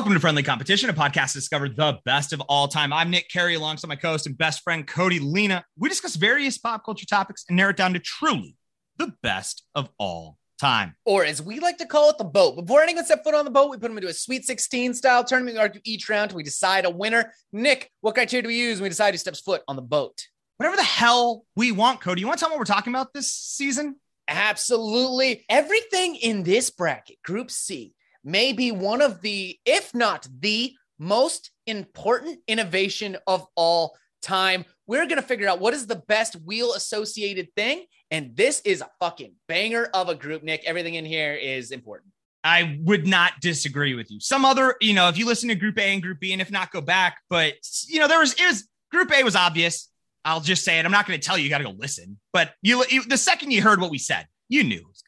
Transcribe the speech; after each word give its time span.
Welcome 0.00 0.14
to 0.14 0.20
Friendly 0.20 0.42
Competition, 0.42 0.88
a 0.88 0.94
podcast 0.94 1.32
to 1.32 1.38
discover 1.40 1.68
the 1.68 1.98
best 2.06 2.32
of 2.32 2.40
all 2.48 2.68
time. 2.68 2.90
I'm 2.90 3.10
Nick 3.10 3.28
Carey, 3.28 3.54
alongside 3.54 3.88
my 3.88 3.96
co-host 3.96 4.26
and 4.26 4.36
best 4.36 4.62
friend 4.62 4.86
Cody 4.86 5.18
Lena. 5.18 5.62
We 5.76 5.90
discuss 5.90 6.16
various 6.16 6.56
pop 6.56 6.86
culture 6.86 7.04
topics 7.04 7.44
and 7.46 7.58
narrow 7.58 7.68
it 7.68 7.76
down 7.76 7.92
to 7.92 7.98
truly 7.98 8.56
the 8.96 9.12
best 9.22 9.62
of 9.74 9.90
all 9.98 10.38
time. 10.58 10.94
Or 11.04 11.22
as 11.22 11.42
we 11.42 11.60
like 11.60 11.76
to 11.76 11.86
call 11.86 12.08
it, 12.08 12.16
the 12.16 12.24
boat. 12.24 12.56
Before 12.56 12.82
anyone 12.82 13.04
set 13.04 13.22
foot 13.22 13.34
on 13.34 13.44
the 13.44 13.50
boat, 13.50 13.68
we 13.68 13.76
put 13.76 13.88
them 13.88 13.98
into 13.98 14.08
a 14.08 14.14
Sweet 14.14 14.46
16 14.46 14.94
style 14.94 15.22
tournament. 15.22 15.56
We 15.56 15.60
argue 15.60 15.82
each 15.84 16.08
round 16.08 16.30
till 16.30 16.38
we 16.38 16.44
decide 16.44 16.86
a 16.86 16.90
winner. 16.90 17.34
Nick, 17.52 17.90
what 18.00 18.14
criteria 18.14 18.40
do 18.40 18.48
we 18.48 18.56
use 18.56 18.78
when 18.78 18.84
we 18.84 18.88
decide 18.88 19.12
who 19.12 19.18
steps 19.18 19.40
foot 19.40 19.60
on 19.68 19.76
the 19.76 19.82
boat? 19.82 20.28
Whatever 20.56 20.76
the 20.76 20.82
hell 20.82 21.44
we 21.56 21.72
want, 21.72 22.00
Cody. 22.00 22.22
You 22.22 22.26
want 22.26 22.38
to 22.38 22.42
tell 22.42 22.48
me 22.48 22.54
what 22.54 22.60
we're 22.60 22.74
talking 22.74 22.94
about 22.94 23.12
this 23.12 23.30
season? 23.30 23.96
Absolutely. 24.26 25.44
Everything 25.50 26.16
in 26.16 26.42
this 26.42 26.70
bracket, 26.70 27.18
Group 27.22 27.50
C, 27.50 27.92
may 28.24 28.52
be 28.52 28.72
one 28.72 29.02
of 29.02 29.20
the, 29.20 29.58
if 29.64 29.94
not 29.94 30.26
the 30.40 30.74
most 30.98 31.50
important 31.66 32.40
innovation 32.46 33.16
of 33.26 33.46
all 33.56 33.96
time. 34.22 34.64
We're 34.86 35.06
going 35.06 35.20
to 35.20 35.26
figure 35.26 35.48
out 35.48 35.60
what 35.60 35.74
is 35.74 35.86
the 35.86 36.02
best 36.08 36.36
wheel 36.36 36.74
associated 36.74 37.48
thing. 37.56 37.84
And 38.10 38.36
this 38.36 38.60
is 38.64 38.80
a 38.80 38.88
fucking 38.98 39.34
banger 39.48 39.88
of 39.94 40.08
a 40.08 40.14
group, 40.14 40.42
Nick. 40.42 40.62
Everything 40.64 40.94
in 40.94 41.04
here 41.04 41.34
is 41.34 41.70
important. 41.70 42.12
I 42.42 42.78
would 42.82 43.06
not 43.06 43.34
disagree 43.40 43.94
with 43.94 44.10
you. 44.10 44.18
Some 44.20 44.44
other, 44.44 44.76
you 44.80 44.94
know, 44.94 45.08
if 45.08 45.18
you 45.18 45.26
listen 45.26 45.48
to 45.50 45.54
Group 45.54 45.78
A 45.78 45.82
and 45.82 46.02
Group 46.02 46.20
B, 46.20 46.32
and 46.32 46.40
if 46.40 46.50
not, 46.50 46.72
go 46.72 46.80
back. 46.80 47.18
But 47.28 47.54
you 47.86 48.00
know, 48.00 48.08
there 48.08 48.18
was 48.18 48.32
it 48.34 48.46
was 48.46 48.68
Group 48.90 49.12
A 49.12 49.22
was 49.22 49.36
obvious. 49.36 49.88
I'll 50.24 50.40
just 50.40 50.64
say 50.64 50.78
it. 50.78 50.84
I'm 50.84 50.92
not 50.92 51.06
going 51.06 51.20
to 51.20 51.26
tell 51.26 51.36
you. 51.38 51.44
You 51.44 51.50
got 51.50 51.58
to 51.58 51.64
go 51.64 51.74
listen. 51.76 52.18
But 52.32 52.54
you, 52.62 52.84
you, 52.90 53.04
the 53.04 53.16
second 53.16 53.52
you 53.52 53.62
heard 53.62 53.80
what 53.80 53.90
we 53.90 53.98
said, 53.98 54.26
you 54.48 54.64
knew. 54.64 54.78
It 54.78 54.86
was 54.86 55.02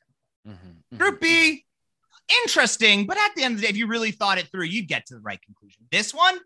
coming. 0.46 0.58
Mm-hmm, 0.58 0.96
Group 0.96 1.20
B, 1.20 1.64
interesting, 2.42 3.06
but 3.06 3.16
at 3.18 3.34
the 3.34 3.42
end 3.42 3.54
of 3.54 3.60
the 3.60 3.66
day, 3.66 3.70
if 3.70 3.76
you 3.76 3.86
really 3.86 4.10
thought 4.10 4.38
it 4.38 4.48
through, 4.48 4.64
you'd 4.64 4.88
get 4.88 5.06
to 5.06 5.14
the 5.14 5.20
right 5.20 5.40
conclusion. 5.42 5.84
This 5.90 6.12
one 6.14 6.38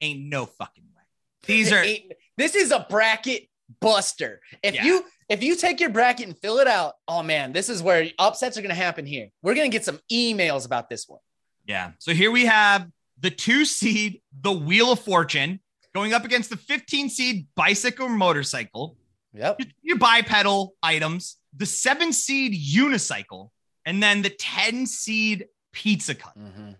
ain't 0.00 0.20
no 0.28 0.46
fucking 0.46 0.84
way. 0.84 1.02
These 1.46 1.72
are 1.72 1.84
this 2.36 2.54
is 2.54 2.70
a 2.72 2.86
bracket 2.88 3.48
buster. 3.80 4.40
If 4.62 4.74
Yeah. 4.74 4.84
you 4.84 5.04
if 5.28 5.42
you 5.42 5.56
take 5.56 5.80
your 5.80 5.90
bracket 5.90 6.26
and 6.26 6.38
fill 6.38 6.58
it 6.58 6.66
out, 6.68 6.94
oh 7.08 7.22
man, 7.22 7.52
this 7.52 7.68
is 7.68 7.82
where 7.82 8.08
upsets 8.18 8.56
are 8.56 8.62
going 8.62 8.70
to 8.70 8.74
happen 8.80 9.06
here. 9.06 9.28
We're 9.42 9.54
going 9.54 9.70
to 9.70 9.74
get 9.74 9.84
some 9.84 9.98
emails 10.12 10.66
about 10.66 10.88
this 10.88 11.08
one. 11.08 11.20
yeah. 11.66 11.92
So 11.98 12.12
here 12.12 12.30
we 12.30 12.46
have 12.46 12.86
the 13.18 13.30
two 13.30 13.64
seed, 13.64 14.20
the 14.40 14.52
Wheel 14.52 14.92
of 14.92 15.00
Fortune, 15.00 15.60
going 15.94 16.12
up 16.12 16.24
against 16.24 16.50
the 16.50 16.56
15 16.56 17.08
seed 17.08 17.46
bicycle 17.56 18.08
motorcycle. 18.08 18.96
Yep. 19.34 19.60
Your, 19.60 19.68
your 19.82 19.98
bipedal 19.98 20.74
items, 20.82 21.36
the 21.56 21.66
seven 21.66 22.12
seed 22.12 22.52
unicycle, 22.54 23.50
and 23.86 24.02
then 24.02 24.22
the 24.22 24.30
10 24.30 24.86
seed 24.86 25.46
pizza 25.72 26.14
cut. 26.14 26.36
Mm-hmm. 26.38 26.72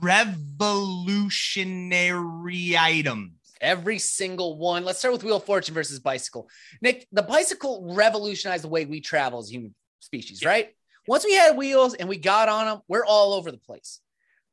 Revolutionary 0.00 2.76
items. 2.78 3.32
Every 3.60 3.98
single 3.98 4.56
one. 4.58 4.84
Let's 4.84 4.98
start 4.98 5.12
with 5.12 5.22
Wheel 5.24 5.36
of 5.36 5.44
Fortune 5.44 5.74
versus 5.74 6.00
bicycle. 6.00 6.48
Nick, 6.80 7.06
the 7.12 7.22
bicycle 7.22 7.92
revolutionized 7.94 8.64
the 8.64 8.68
way 8.68 8.84
we 8.86 9.00
travel 9.00 9.38
as 9.38 9.48
human 9.50 9.74
species, 10.00 10.42
Yeah. 10.42 10.48
right? 10.48 10.74
Once 11.06 11.24
we 11.24 11.34
had 11.34 11.56
wheels 11.56 11.94
and 11.94 12.08
we 12.08 12.16
got 12.16 12.48
on 12.48 12.66
them, 12.66 12.80
we're 12.88 13.04
all 13.04 13.34
over 13.34 13.50
the 13.50 13.58
place. 13.58 14.00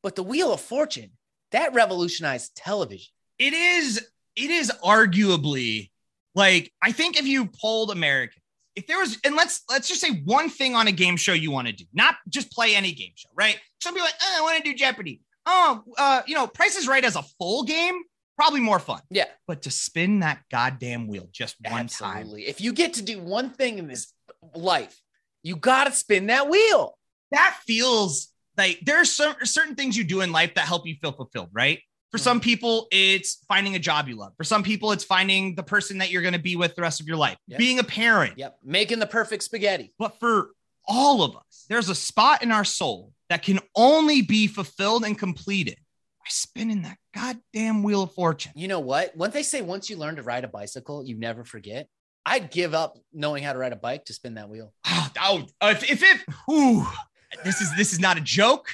But 0.04 0.16
the 0.16 0.23
Wheel 0.23 0.54
of 0.54 0.62
Fortune, 0.62 1.12
that 1.52 1.73
revolutionized 1.73 2.56
television. 2.56 3.12
it 3.38 3.54
is 3.54 4.08
it 4.36 4.52
is 4.52 4.72
arguably 4.84 5.89
like 6.36 6.72
I 6.82 6.92
think 6.92 7.17
if 7.17 7.26
you 7.26 7.48
polled 7.48 7.92
Americans, 7.92 8.39
if 8.80 8.88
there 8.88 8.98
was 8.98 9.17
and 9.23 9.36
let's 9.36 9.62
let's 9.70 9.88
just 9.88 10.02
say 10.02 10.22
one 10.26 10.50
thing 10.50 10.76
on 10.76 10.88
a 10.88 10.92
game 10.92 11.17
show 11.17 11.34
you 11.34 11.52
want 11.52 11.67
to 11.67 11.73
do, 11.73 11.86
not 11.94 12.16
just 12.28 12.52
play 12.52 12.76
any 12.76 12.92
game 12.94 13.12
show, 13.16 13.30
right? 13.36 13.58
Some 13.82 13.94
people 13.94 14.06
like, 14.06 14.16
oh, 14.22 14.36
I 14.40 14.42
want 14.42 14.64
to 14.64 14.64
do 14.64 14.76
Jeopardy. 14.76 15.22
Oh, 15.45 15.84
uh, 15.98 16.22
you 16.28 16.36
know, 16.36 16.48
Price 16.48 16.76
is 16.76 16.88
Right 16.88 17.04
as 17.04 17.16
a 17.16 17.23
full 17.38 17.64
game, 17.64 18.02
probably 18.38 18.60
more 18.60 18.80
fun. 18.80 19.02
Yeah. 19.10 19.26
But 19.48 19.64
to 19.64 19.72
spin 19.72 20.20
that 20.20 20.42
goddamn 20.52 21.08
wheel 21.08 21.28
just 21.32 21.56
one 21.64 21.88
time, 21.88 22.18
Absolutely. 22.18 22.48
If 22.48 22.62
you 22.62 22.73
get 22.73 22.94
to 22.95 23.02
do 23.02 23.20
one 23.20 23.50
thing 23.50 23.80
in 23.80 23.88
this 23.88 24.14
life, 24.56 25.00
you 25.44 25.56
got 25.56 25.86
to 25.86 25.92
spin 25.92 26.28
that 26.28 26.50
wheel. 26.50 26.98
that 27.32 27.58
feels 27.66 28.32
like 28.58 28.80
there 28.82 29.02
are 29.02 29.06
cer- 29.06 29.45
certain 29.45 29.76
things 29.76 29.98
you 29.98 30.04
do 30.04 30.22
in 30.22 30.32
life 30.32 30.54
that 30.56 30.68
help 30.68 30.86
you 30.86 30.95
feel 31.02 31.12
fulfilled, 31.14 31.50
right? 31.54 31.80
For 32.11 32.17
Mhm. 32.17 32.21
some 32.23 32.39
people, 32.39 32.87
it's 32.92 33.43
finding 33.47 33.75
a 33.75 33.80
job 33.80 34.08
you 34.08 34.15
love. 34.15 34.33
For 34.37 34.43
some 34.43 34.64
people, 34.64 34.92
it's 34.92 35.03
finding 35.03 35.55
the 35.55 35.64
person 35.64 35.99
that 35.99 36.09
you're 36.09 36.21
going 36.23 36.33
to 36.33 36.39
be 36.39 36.55
with 36.55 36.75
the 36.75 36.81
rest 36.81 36.99
of 36.99 37.08
your 37.08 37.17
life, 37.17 37.37
Yep. 37.47 37.59
being 37.59 37.80
a 37.80 37.83
parent. 37.83 38.37
Yep. 38.37 38.58
Making 38.64 38.99
the 38.99 39.05
perfect 39.08 39.43
spaghetti. 39.43 39.93
But 39.99 40.20
for 40.20 40.52
all 40.86 41.21
of 41.21 41.36
us, 41.36 41.65
there's 41.70 41.87
a 41.89 41.95
spot 41.95 42.42
in 42.42 42.52
our 42.52 42.65
soul 42.65 43.14
that 43.30 43.43
can 43.43 43.59
only 43.75 44.21
be 44.23 44.47
fulfilled 44.47 45.05
and 45.05 45.17
completed 45.20 45.77
by 46.20 46.25
spinning 46.30 46.81
that 46.81 46.97
goddamn 47.14 47.83
wheel 47.83 48.02
of 48.03 48.14
fortune. 48.15 48.53
You 48.55 48.67
know 48.67 48.80
what? 48.80 49.15
When 49.15 49.30
they 49.31 49.43
say 49.43 49.61
once 49.61 49.87
you 49.89 49.95
learn 49.97 50.15
to 50.15 50.23
ride 50.23 50.43
a 50.43 50.47
bicycle, 50.47 51.05
you 51.05 51.15
never 51.15 51.43
forget. 51.43 51.87
I'd 52.26 52.49
give 52.52 52.73
up 52.73 52.97
knowing 53.14 53.43
how 53.43 53.53
to 53.53 53.59
ride 53.59 53.71
a 53.71 53.76
bike 53.77 54.05
to 54.05 54.14
spin 54.14 54.33
that 54.36 54.49
wheel. 54.49 54.73
Oh, 55.21 55.45
oh, 55.61 55.70
if, 55.70 55.89
if 55.91 56.02
it, 56.02 56.21
ooh, 56.49 56.87
this 57.43 57.59
is 57.61 57.76
this 57.76 57.91
is 57.93 57.99
not 57.99 58.17
a 58.17 58.21
joke. 58.21 58.70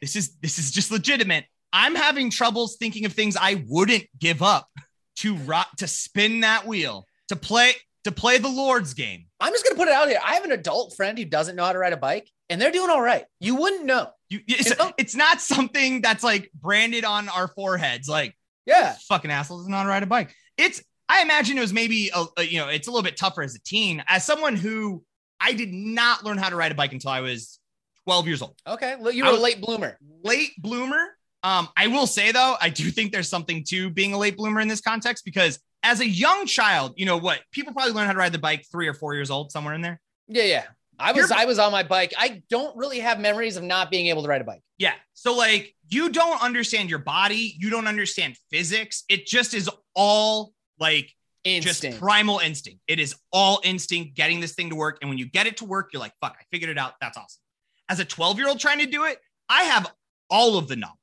This 0.00 0.14
is 0.16 0.36
this 0.40 0.58
is 0.58 0.70
just 0.70 0.90
legitimate. 0.90 1.46
I'm 1.72 1.94
having 1.94 2.30
troubles 2.30 2.76
thinking 2.78 3.04
of 3.04 3.12
things 3.12 3.36
I 3.36 3.64
wouldn't 3.68 4.04
give 4.18 4.42
up 4.42 4.68
to 5.16 5.36
rock 5.36 5.68
to 5.78 5.88
spin 5.88 6.40
that 6.40 6.66
wheel 6.66 7.06
to 7.28 7.36
play 7.36 7.72
to 8.04 8.12
play 8.12 8.38
the 8.38 8.48
Lord's 8.48 8.94
game. 8.94 9.26
I'm 9.40 9.52
just 9.52 9.64
gonna 9.64 9.76
put 9.76 9.88
it 9.88 9.94
out 9.94 10.08
here. 10.08 10.18
I 10.24 10.34
have 10.34 10.44
an 10.44 10.52
adult 10.52 10.94
friend 10.96 11.18
who 11.18 11.24
doesn't 11.24 11.56
know 11.56 11.64
how 11.64 11.72
to 11.72 11.78
ride 11.78 11.92
a 11.92 11.96
bike, 11.98 12.28
and 12.48 12.60
they're 12.60 12.70
doing 12.72 12.90
all 12.90 13.02
right. 13.02 13.24
You 13.40 13.56
wouldn't 13.56 13.84
know. 13.84 14.08
You, 14.30 14.40
it's, 14.46 14.70
You 14.70 14.76
know? 14.76 14.92
it's 14.98 15.14
not 15.14 15.40
something 15.40 16.00
that's 16.00 16.22
like 16.24 16.50
branded 16.54 17.04
on 17.04 17.28
our 17.28 17.48
foreheads. 17.48 18.08
Like 18.08 18.34
Yeah. 18.66 18.94
fucking 19.08 19.30
asshole 19.30 19.58
doesn't 19.58 19.70
know 19.70 19.78
how 19.78 19.82
to 19.84 19.88
ride 19.88 20.02
a 20.02 20.06
bike. 20.06 20.34
It's 20.56 20.82
I 21.08 21.22
imagine 21.22 21.56
it 21.58 21.62
was 21.62 21.72
maybe 21.72 22.10
a, 22.14 22.24
a- 22.38 22.42
you 22.44 22.58
know 22.58 22.68
it's 22.68 22.86
a 22.88 22.90
little 22.90 23.02
bit 23.04 23.16
tougher 23.16 23.42
as 23.42 23.54
a 23.54 23.60
teen. 23.60 24.02
As 24.06 24.24
someone 24.24 24.56
who 24.56 25.02
I 25.40 25.52
did 25.52 25.72
not 25.72 26.24
learn 26.24 26.38
how 26.38 26.48
to 26.48 26.56
ride 26.56 26.72
a 26.72 26.74
bike 26.74 26.92
until 26.92 27.10
I 27.10 27.20
was 27.20 27.58
12 28.04 28.26
years 28.26 28.42
old. 28.42 28.56
Okay. 28.66 28.96
Well, 28.98 29.12
you 29.12 29.24
were 29.24 29.30
a 29.30 29.34
late 29.34 29.60
bloomer. 29.60 29.98
late 30.24 30.50
bloomer. 30.58 31.04
Um, 31.42 31.68
I 31.76 31.86
will 31.86 32.06
say 32.06 32.32
though, 32.32 32.56
I 32.60 32.68
do 32.68 32.90
think 32.90 33.12
there's 33.12 33.28
something 33.28 33.64
to 33.68 33.90
being 33.90 34.12
a 34.12 34.18
late 34.18 34.36
bloomer 34.36 34.60
in 34.60 34.68
this 34.68 34.80
context 34.80 35.24
because 35.24 35.58
as 35.82 36.00
a 36.00 36.06
young 36.08 36.46
child, 36.46 36.94
you 36.96 37.06
know 37.06 37.16
what? 37.16 37.40
People 37.52 37.72
probably 37.72 37.92
learn 37.92 38.06
how 38.06 38.12
to 38.12 38.18
ride 38.18 38.32
the 38.32 38.38
bike 38.38 38.64
three 38.70 38.88
or 38.88 38.94
four 38.94 39.14
years 39.14 39.30
old, 39.30 39.52
somewhere 39.52 39.74
in 39.74 39.80
there. 39.80 40.00
Yeah, 40.26 40.42
yeah. 40.44 40.64
I 40.98 41.12
was 41.12 41.30
You're- 41.30 41.40
I 41.40 41.44
was 41.44 41.60
on 41.60 41.70
my 41.70 41.84
bike. 41.84 42.12
I 42.18 42.42
don't 42.50 42.76
really 42.76 42.98
have 42.98 43.20
memories 43.20 43.56
of 43.56 43.62
not 43.62 43.88
being 43.88 44.08
able 44.08 44.22
to 44.22 44.28
ride 44.28 44.40
a 44.40 44.44
bike. 44.44 44.62
Yeah. 44.78 44.94
So 45.14 45.36
like 45.36 45.74
you 45.88 46.10
don't 46.10 46.42
understand 46.42 46.90
your 46.90 46.98
body, 46.98 47.54
you 47.58 47.70
don't 47.70 47.86
understand 47.86 48.36
physics. 48.50 49.04
It 49.08 49.26
just 49.26 49.54
is 49.54 49.70
all 49.94 50.52
like 50.80 51.12
Instinct. 51.44 51.94
just 51.94 52.00
primal 52.00 52.40
instinct. 52.40 52.80
It 52.88 52.98
is 52.98 53.14
all 53.32 53.60
instinct 53.62 54.16
getting 54.16 54.40
this 54.40 54.54
thing 54.54 54.70
to 54.70 54.76
work. 54.76 54.98
And 55.00 55.08
when 55.08 55.18
you 55.18 55.26
get 55.30 55.46
it 55.46 55.58
to 55.58 55.64
work, 55.64 55.90
you're 55.92 56.00
like, 56.00 56.12
fuck, 56.20 56.36
I 56.38 56.42
figured 56.50 56.68
it 56.70 56.78
out. 56.78 56.94
That's 57.00 57.16
awesome. 57.16 57.40
As 57.88 58.00
a 58.00 58.04
12 58.04 58.38
year 58.38 58.48
old 58.48 58.58
trying 58.58 58.80
to 58.80 58.86
do 58.86 59.04
it, 59.04 59.18
I 59.48 59.62
have 59.62 59.86
all 60.28 60.58
of 60.58 60.66
the 60.66 60.74
knowledge. 60.76 60.97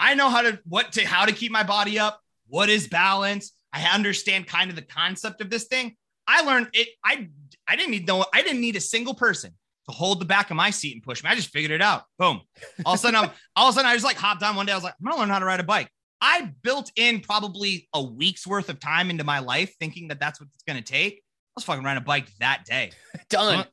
I 0.00 0.14
know 0.14 0.30
how 0.30 0.42
to 0.42 0.58
what 0.64 0.92
to 0.92 1.06
how 1.06 1.26
to 1.26 1.32
keep 1.32 1.52
my 1.52 1.62
body 1.62 1.98
up, 1.98 2.20
what 2.48 2.68
is 2.68 2.88
balance. 2.88 3.52
I 3.72 3.82
understand 3.94 4.48
kind 4.48 4.70
of 4.70 4.76
the 4.76 4.82
concept 4.82 5.40
of 5.40 5.50
this 5.50 5.64
thing. 5.64 5.94
I 6.26 6.40
learned 6.42 6.70
it. 6.72 6.88
I 7.04 7.28
I 7.68 7.76
didn't 7.76 7.90
need 7.90 8.08
no, 8.08 8.24
I 8.34 8.42
didn't 8.42 8.60
need 8.60 8.76
a 8.76 8.80
single 8.80 9.14
person 9.14 9.52
to 9.88 9.94
hold 9.94 10.20
the 10.20 10.24
back 10.24 10.50
of 10.50 10.56
my 10.56 10.70
seat 10.70 10.94
and 10.94 11.02
push 11.02 11.22
me. 11.22 11.30
I 11.30 11.34
just 11.34 11.50
figured 11.50 11.70
it 11.70 11.82
out. 11.82 12.04
Boom. 12.18 12.40
All 12.84 12.94
of 12.94 12.98
a 12.98 13.02
sudden, 13.02 13.16
I'm 13.16 13.30
all 13.56 13.68
of 13.68 13.74
a 13.74 13.76
sudden 13.76 13.90
I 13.90 13.94
just 13.94 14.04
like 14.04 14.16
hopped 14.16 14.42
on 14.42 14.56
one 14.56 14.66
day. 14.66 14.72
I 14.72 14.76
was 14.76 14.84
like, 14.84 14.94
I'm 14.98 15.08
gonna 15.08 15.20
learn 15.20 15.28
how 15.28 15.38
to 15.38 15.44
ride 15.44 15.60
a 15.60 15.64
bike. 15.64 15.90
I 16.20 16.52
built 16.62 16.90
in 16.96 17.20
probably 17.20 17.88
a 17.94 18.02
week's 18.02 18.46
worth 18.46 18.68
of 18.68 18.78
time 18.78 19.10
into 19.10 19.24
my 19.24 19.38
life 19.38 19.74
thinking 19.78 20.08
that 20.08 20.20
that's 20.20 20.40
what 20.40 20.48
it's 20.54 20.62
going 20.62 20.82
to 20.82 20.84
take. 20.84 21.14
I 21.16 21.52
was 21.56 21.64
fucking 21.64 21.82
riding 21.82 22.02
a 22.02 22.04
bike 22.04 22.28
that 22.40 22.64
day. 22.66 22.92
Done. 23.30 23.64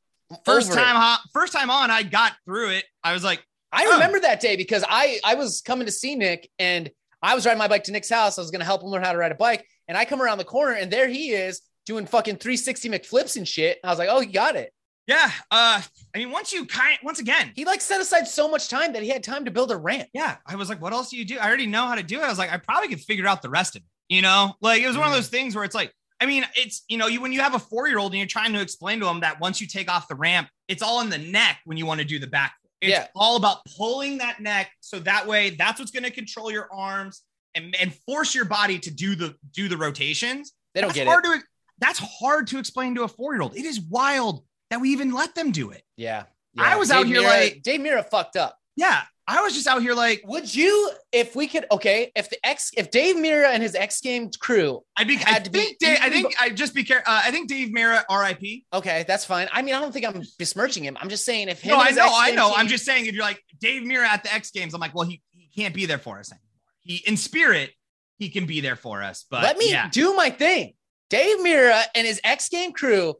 First 0.46 0.72
Over 0.72 0.80
time, 0.80 1.20
first 1.34 1.54
time 1.54 1.70
on, 1.70 1.92
I 1.92 2.04
got 2.04 2.34
through 2.46 2.72
it. 2.72 2.86
I 3.04 3.14
was 3.14 3.24
like, 3.24 3.44
I 3.78 3.86
Oh. 3.86 3.94
remember 3.94 4.20
that 4.22 4.40
day 4.40 4.56
because 4.56 4.84
I 4.88 5.20
I 5.24 5.36
was 5.36 5.62
coming 5.62 5.86
to 5.86 5.92
see 5.92 6.16
Nick 6.16 6.50
and 6.60 6.90
I 7.22 7.36
was 7.36 7.46
riding 7.46 7.58
my 7.60 7.68
bike 7.68 7.84
to 7.86 7.92
Nick's 7.92 8.10
house. 8.10 8.38
I 8.38 8.42
was 8.42 8.52
gonna 8.52 8.66
help 8.66 8.82
him 8.84 8.90
learn 8.90 9.04
how 9.04 9.12
to 9.12 9.18
ride 9.18 9.32
a 9.32 9.36
bike, 9.36 9.66
and 9.88 9.98
I 9.98 10.06
come 10.06 10.22
around 10.22 10.38
the 10.40 10.44
corner 10.46 10.74
and 10.74 10.92
there 10.92 11.08
he 11.08 11.32
is 11.32 11.62
doing 11.86 12.06
fucking 12.06 12.38
360 12.38 12.90
McFlips 12.90 13.38
and 13.38 13.48
shit. 13.48 13.80
I 13.84 13.90
was 13.90 13.98
like, 14.00 14.10
oh, 14.12 14.20
he 14.20 14.28
got 14.28 14.56
it. 14.56 14.74
yeah. 15.08 15.32
Uh, 15.52 15.82
I 16.14 16.18
mean, 16.18 16.32
once 16.32 16.52
you 16.52 16.66
kind, 16.66 16.98
once 17.02 17.20
again, 17.20 17.54
He 17.56 17.64
like 17.66 17.80
set 17.82 18.02
aside 18.02 18.28
so 18.28 18.50
much 18.50 18.68
time 18.68 18.92
that 18.94 19.04
he 19.04 19.10
had 19.10 19.24
time 19.24 19.46
to 19.46 19.52
build 19.52 19.72
a 19.72 19.78
ramp. 19.78 20.10
yeah, 20.14 20.36
I 20.46 20.56
was 20.58 20.68
like, 20.70 20.82
what 20.82 20.92
else 20.92 21.10
do 21.12 21.18
you 21.18 21.24
do? 21.26 21.38
I 21.40 21.48
already 21.48 21.66
know 21.68 21.86
how 21.88 21.96
to 21.96 22.04
do 22.04 22.20
it. 22.20 22.24
I 22.24 22.30
was 22.30 22.38
like, 22.38 22.52
I 22.52 22.58
probably 22.58 22.90
could 22.90 23.00
figure 23.02 23.26
out 23.28 23.42
the 23.42 23.50
rest 23.50 23.76
of 23.78 23.82
it. 23.84 23.88
You 24.14 24.22
know, 24.22 24.56
like 24.62 24.82
it 24.82 24.88
was 24.88 24.98
one 24.98 25.08
of 25.08 25.14
Mhm. 25.14 25.18
those 25.18 25.30
things 25.30 25.56
where 25.56 25.64
it's 25.64 25.76
like, 25.76 25.92
I 26.20 26.26
mean, 26.26 26.46
it's 26.56 26.84
you 26.90 26.98
know, 26.98 27.08
you 27.08 27.22
when 27.22 27.32
you 27.32 27.42
have 27.42 27.56
a 27.56 27.60
four 27.60 27.88
year 27.88 28.00
old 28.00 28.12
and 28.12 28.20
you're 28.20 28.28
trying 28.28 28.52
to 28.54 28.62
explain 28.62 29.00
to 29.00 29.06
them 29.06 29.20
that 29.22 29.40
once 29.40 29.62
you 29.62 29.68
take 29.68 29.90
off 29.90 30.08
the 30.10 30.16
ramp, 30.16 30.50
it's 30.68 30.82
all 30.84 31.00
in 31.02 31.10
the 31.10 31.18
neck 31.18 31.60
when 31.66 31.78
you 31.78 31.86
want 31.86 32.00
to 32.02 32.06
do 32.06 32.20
the 32.20 32.28
back. 32.28 32.54
It's 32.82 32.92
Yeah. 32.92 33.08
all 33.16 33.38
about 33.38 33.60
pulling 33.78 34.20
that 34.20 34.40
neck 34.40 34.72
so 34.82 35.00
that 35.00 35.26
way 35.28 35.52
that's 35.52 35.80
what's 35.80 35.92
going 35.92 36.04
to 36.04 36.12
control 36.12 36.52
your 36.52 36.68
arms 36.72 37.24
and, 37.56 37.76
and 37.80 37.94
force 38.08 38.36
your 38.36 38.46
body 38.46 38.78
to 38.80 38.92
do 38.92 39.16
the 39.16 39.36
do 39.54 39.68
the 39.68 39.78
rotations. 39.78 40.54
They 40.76 40.82
don't 40.82 40.90
that's 40.90 40.98
get 41.00 41.08
hard 41.08 41.26
it. 41.26 41.40
To, 41.40 41.44
that's 41.80 42.00
hard 42.00 42.48
to 42.48 42.60
explain 42.60 42.96
to 42.96 43.04
a 43.04 43.08
four 43.08 43.34
year 43.34 43.42
old. 43.42 43.56
It 43.56 43.66
is 43.66 43.80
wild 43.82 44.44
that 44.70 44.80
we 44.82 44.90
even 44.92 45.12
let 45.14 45.34
them 45.34 45.52
do 45.52 45.72
it. 45.72 45.82
Yeah. 45.96 46.24
I 46.60 46.76
was 46.76 46.90
out 46.92 47.06
here 47.08 47.22
Mirra, 47.22 47.28
like- 47.54 47.62
Dave 47.64 47.80
Mirra 47.82 48.04
fucked 48.10 48.36
up. 48.36 48.58
Yeah. 48.76 49.02
I 49.30 49.42
was 49.42 49.54
just 49.54 49.68
out 49.68 49.82
here 49.82 49.94
like 49.94 50.24
Would 50.26 50.54
you, 50.54 50.92
if 51.12 51.36
we 51.36 51.48
could, 51.48 51.66
okay, 51.70 52.12
if 52.16 52.30
the 52.30 52.44
X, 52.46 52.72
if 52.78 52.92
Dave 52.92 53.18
Mirra 53.18 53.50
and 53.50 53.62
his 53.62 53.76
X 53.76 54.00
Games 54.00 54.38
crew, 54.38 54.84
I'd 54.98 55.08
be. 55.08 55.16
I 55.18 55.30
Had 55.30 55.46
to 55.46 55.52
be 55.52 55.60
think. 55.60 55.80
Dave, 55.80 55.98
I 56.02 56.10
think. 56.10 56.34
I 56.40 56.50
just 56.50 56.74
be 56.74 56.86
careful. 56.86 57.12
Uh, 57.12 57.22
I 57.26 57.32
think 57.32 57.50
Dave 57.50 57.70
Mirra, 57.70 58.04
R.I.P. 58.10 58.66
okay, 58.74 59.04
that's 59.06 59.26
fine. 59.26 59.50
I 59.52 59.62
mean, 59.62 59.76
I 59.76 59.82
don't 59.82 59.92
think 59.92 60.06
I'm 60.06 60.24
besmirching 60.40 60.84
him. 60.84 60.98
I'm 61.02 61.10
just 61.10 61.26
saying 61.26 61.50
if 61.50 61.62
him 61.62 61.72
No, 61.72 61.82
I 61.82 61.92
know. 61.92 62.10
I 62.10 62.32
know. 62.32 62.54
I'm 62.56 62.68
just 62.68 62.86
saying 62.86 63.06
if 63.06 63.14
you're 63.14 63.24
like 63.24 63.44
Dave 63.60 63.84
Mirra 63.84 64.06
at 64.06 64.24
the 64.24 64.34
X 64.34 64.52
Games, 64.52 64.74
I'm 64.74 64.80
like, 64.80 64.96
well, 64.96 65.06
he, 65.06 65.22
he 65.32 65.50
can't 65.62 65.76
be 65.76 65.86
there 65.86 66.00
for 66.00 66.20
us 66.20 66.32
anymore. 66.32 66.44
He 66.80 67.04
in 67.06 67.18
spirit, 67.18 67.72
he 68.18 68.30
can 68.30 68.46
be 68.46 68.62
there 68.62 68.78
for 68.78 69.04
us. 69.04 69.26
But 69.30 69.44
let 69.44 69.58
me 69.58 69.72
yeah, 69.72 69.90
do 69.90 70.16
my 70.16 70.30
thing. 70.30 70.74
Dave 71.10 71.40
Mirra 71.40 71.84
and 71.96 72.08
his 72.08 72.22
X 72.24 72.48
Game 72.48 72.72
crew, 72.72 73.16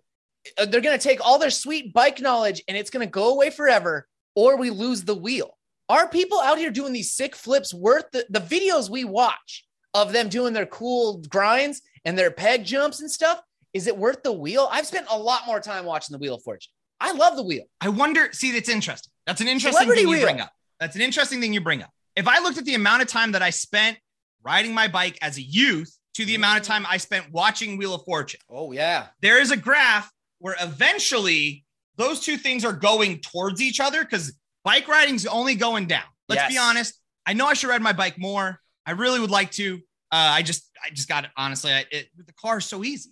uh, 0.58 0.66
they're 0.66 0.82
going 0.82 0.98
to 0.98 1.04
take 1.04 1.26
all 1.26 1.38
their 1.38 1.50
sweet 1.50 1.94
bike 1.94 2.22
knowledge 2.22 2.64
and 2.68 2.78
it's 2.78 2.90
going 2.90 3.06
to 3.06 3.12
go 3.12 3.34
away 3.34 3.50
forever, 3.50 4.08
or 4.36 4.58
we 4.58 4.70
lose 4.70 5.04
the 5.04 5.16
wheel. 5.16 5.57
Are 5.90 6.08
people 6.10 6.40
out 6.42 6.58
here 6.58 6.70
doing 6.72 6.92
these 6.94 7.14
sick 7.14 7.36
flips 7.36 7.74
worth 7.74 8.06
the, 8.12 8.26
the 8.30 8.40
videos 8.42 8.90
we 8.90 9.04
watch 9.06 9.66
of 9.94 10.12
them 10.12 10.28
doing 10.30 10.54
their 10.54 10.66
cool 10.66 11.24
grinds 11.30 11.82
and 12.04 12.18
their 12.18 12.32
peg 12.32 12.66
jumps 12.66 13.00
and 13.00 13.10
stuff? 13.10 13.40
Is 13.74 13.88
it 13.88 13.98
worth 13.98 14.24
the 14.24 14.34
wheel? 14.34 14.68
I've 14.72 14.86
spent 14.88 15.08
a 15.10 15.18
lot 15.18 15.42
more 15.48 15.60
time 15.60 15.86
watching 15.86 16.14
the 16.14 16.18
Wheel 16.20 16.36
of 16.36 16.44
Fortune. 16.44 16.72
I 17.00 17.12
love 17.12 17.36
the 17.36 17.44
wheel. 17.44 17.64
I 17.80 17.90
wonder. 17.90 18.30
See, 18.32 18.52
that's 18.52 18.70
interesting. 18.70 19.12
That's 19.26 19.40
an 19.40 19.48
interesting 19.48 19.74
Celebrity 19.74 20.02
thing 20.02 20.10
you 20.10 20.18
wheel. 20.18 20.26
bring 20.26 20.42
up. 20.42 20.52
That's 20.80 20.96
an 20.96 21.02
interesting 21.02 21.40
thing 21.42 21.54
you 21.54 21.62
bring 21.62 21.84
up. 21.84 21.92
If 22.16 22.28
I 22.28 22.40
looked 22.40 22.58
at 22.58 22.66
the 22.66 22.74
amount 22.76 23.04
of 23.04 23.08
time 23.08 23.34
that 23.34 23.42
I 23.44 23.52
spent 23.52 23.98
riding 24.44 24.74
my 24.74 24.88
bike 24.88 25.18
as 25.22 25.38
a 25.38 25.42
youth 25.42 25.96
to 26.16 26.26
the 26.26 26.34
amount 26.36 26.60
of 26.60 26.66
time 26.66 26.86
I 26.90 26.98
spent 26.98 27.32
watching 27.32 27.78
Wheel 27.78 27.94
of 27.94 28.04
Fortune, 28.04 28.40
Oh, 28.50 28.72
yeah. 28.72 29.08
there 29.22 29.40
is 29.40 29.52
a 29.52 29.58
graph 29.58 30.12
where 30.40 30.56
eventually 30.60 31.64
those 31.98 32.20
two 32.20 32.38
things 32.38 32.66
are 32.66 32.74
going 32.74 33.20
towards 33.20 33.62
each 33.62 33.80
other 33.80 34.04
because 34.04 34.34
bike 34.68 34.88
riding's 34.88 35.26
only 35.26 35.56
going 35.56 35.86
down. 35.88 36.04
Let's 36.28 36.52
be 36.54 36.58
honest. 36.58 37.00
I 37.26 37.34
know 37.34 37.46
I 37.48 37.54
should 37.54 37.70
ride 37.70 37.82
my 37.82 37.94
bike 37.94 38.18
more. 38.20 38.60
I 38.86 38.92
really 38.92 39.20
would 39.20 39.32
like 39.32 39.52
to. 39.52 39.76
Uh, 40.12 40.32
I 40.40 40.42
just, 40.42 40.70
I 40.86 40.90
just 40.90 41.08
got 41.08 41.24
it. 41.24 41.32
Honestly, 41.38 41.72
I, 41.72 41.86
it, 41.92 42.08
the 42.18 42.34
car 42.34 42.58
is 42.58 42.66
so 42.66 42.84
easy. 42.84 43.12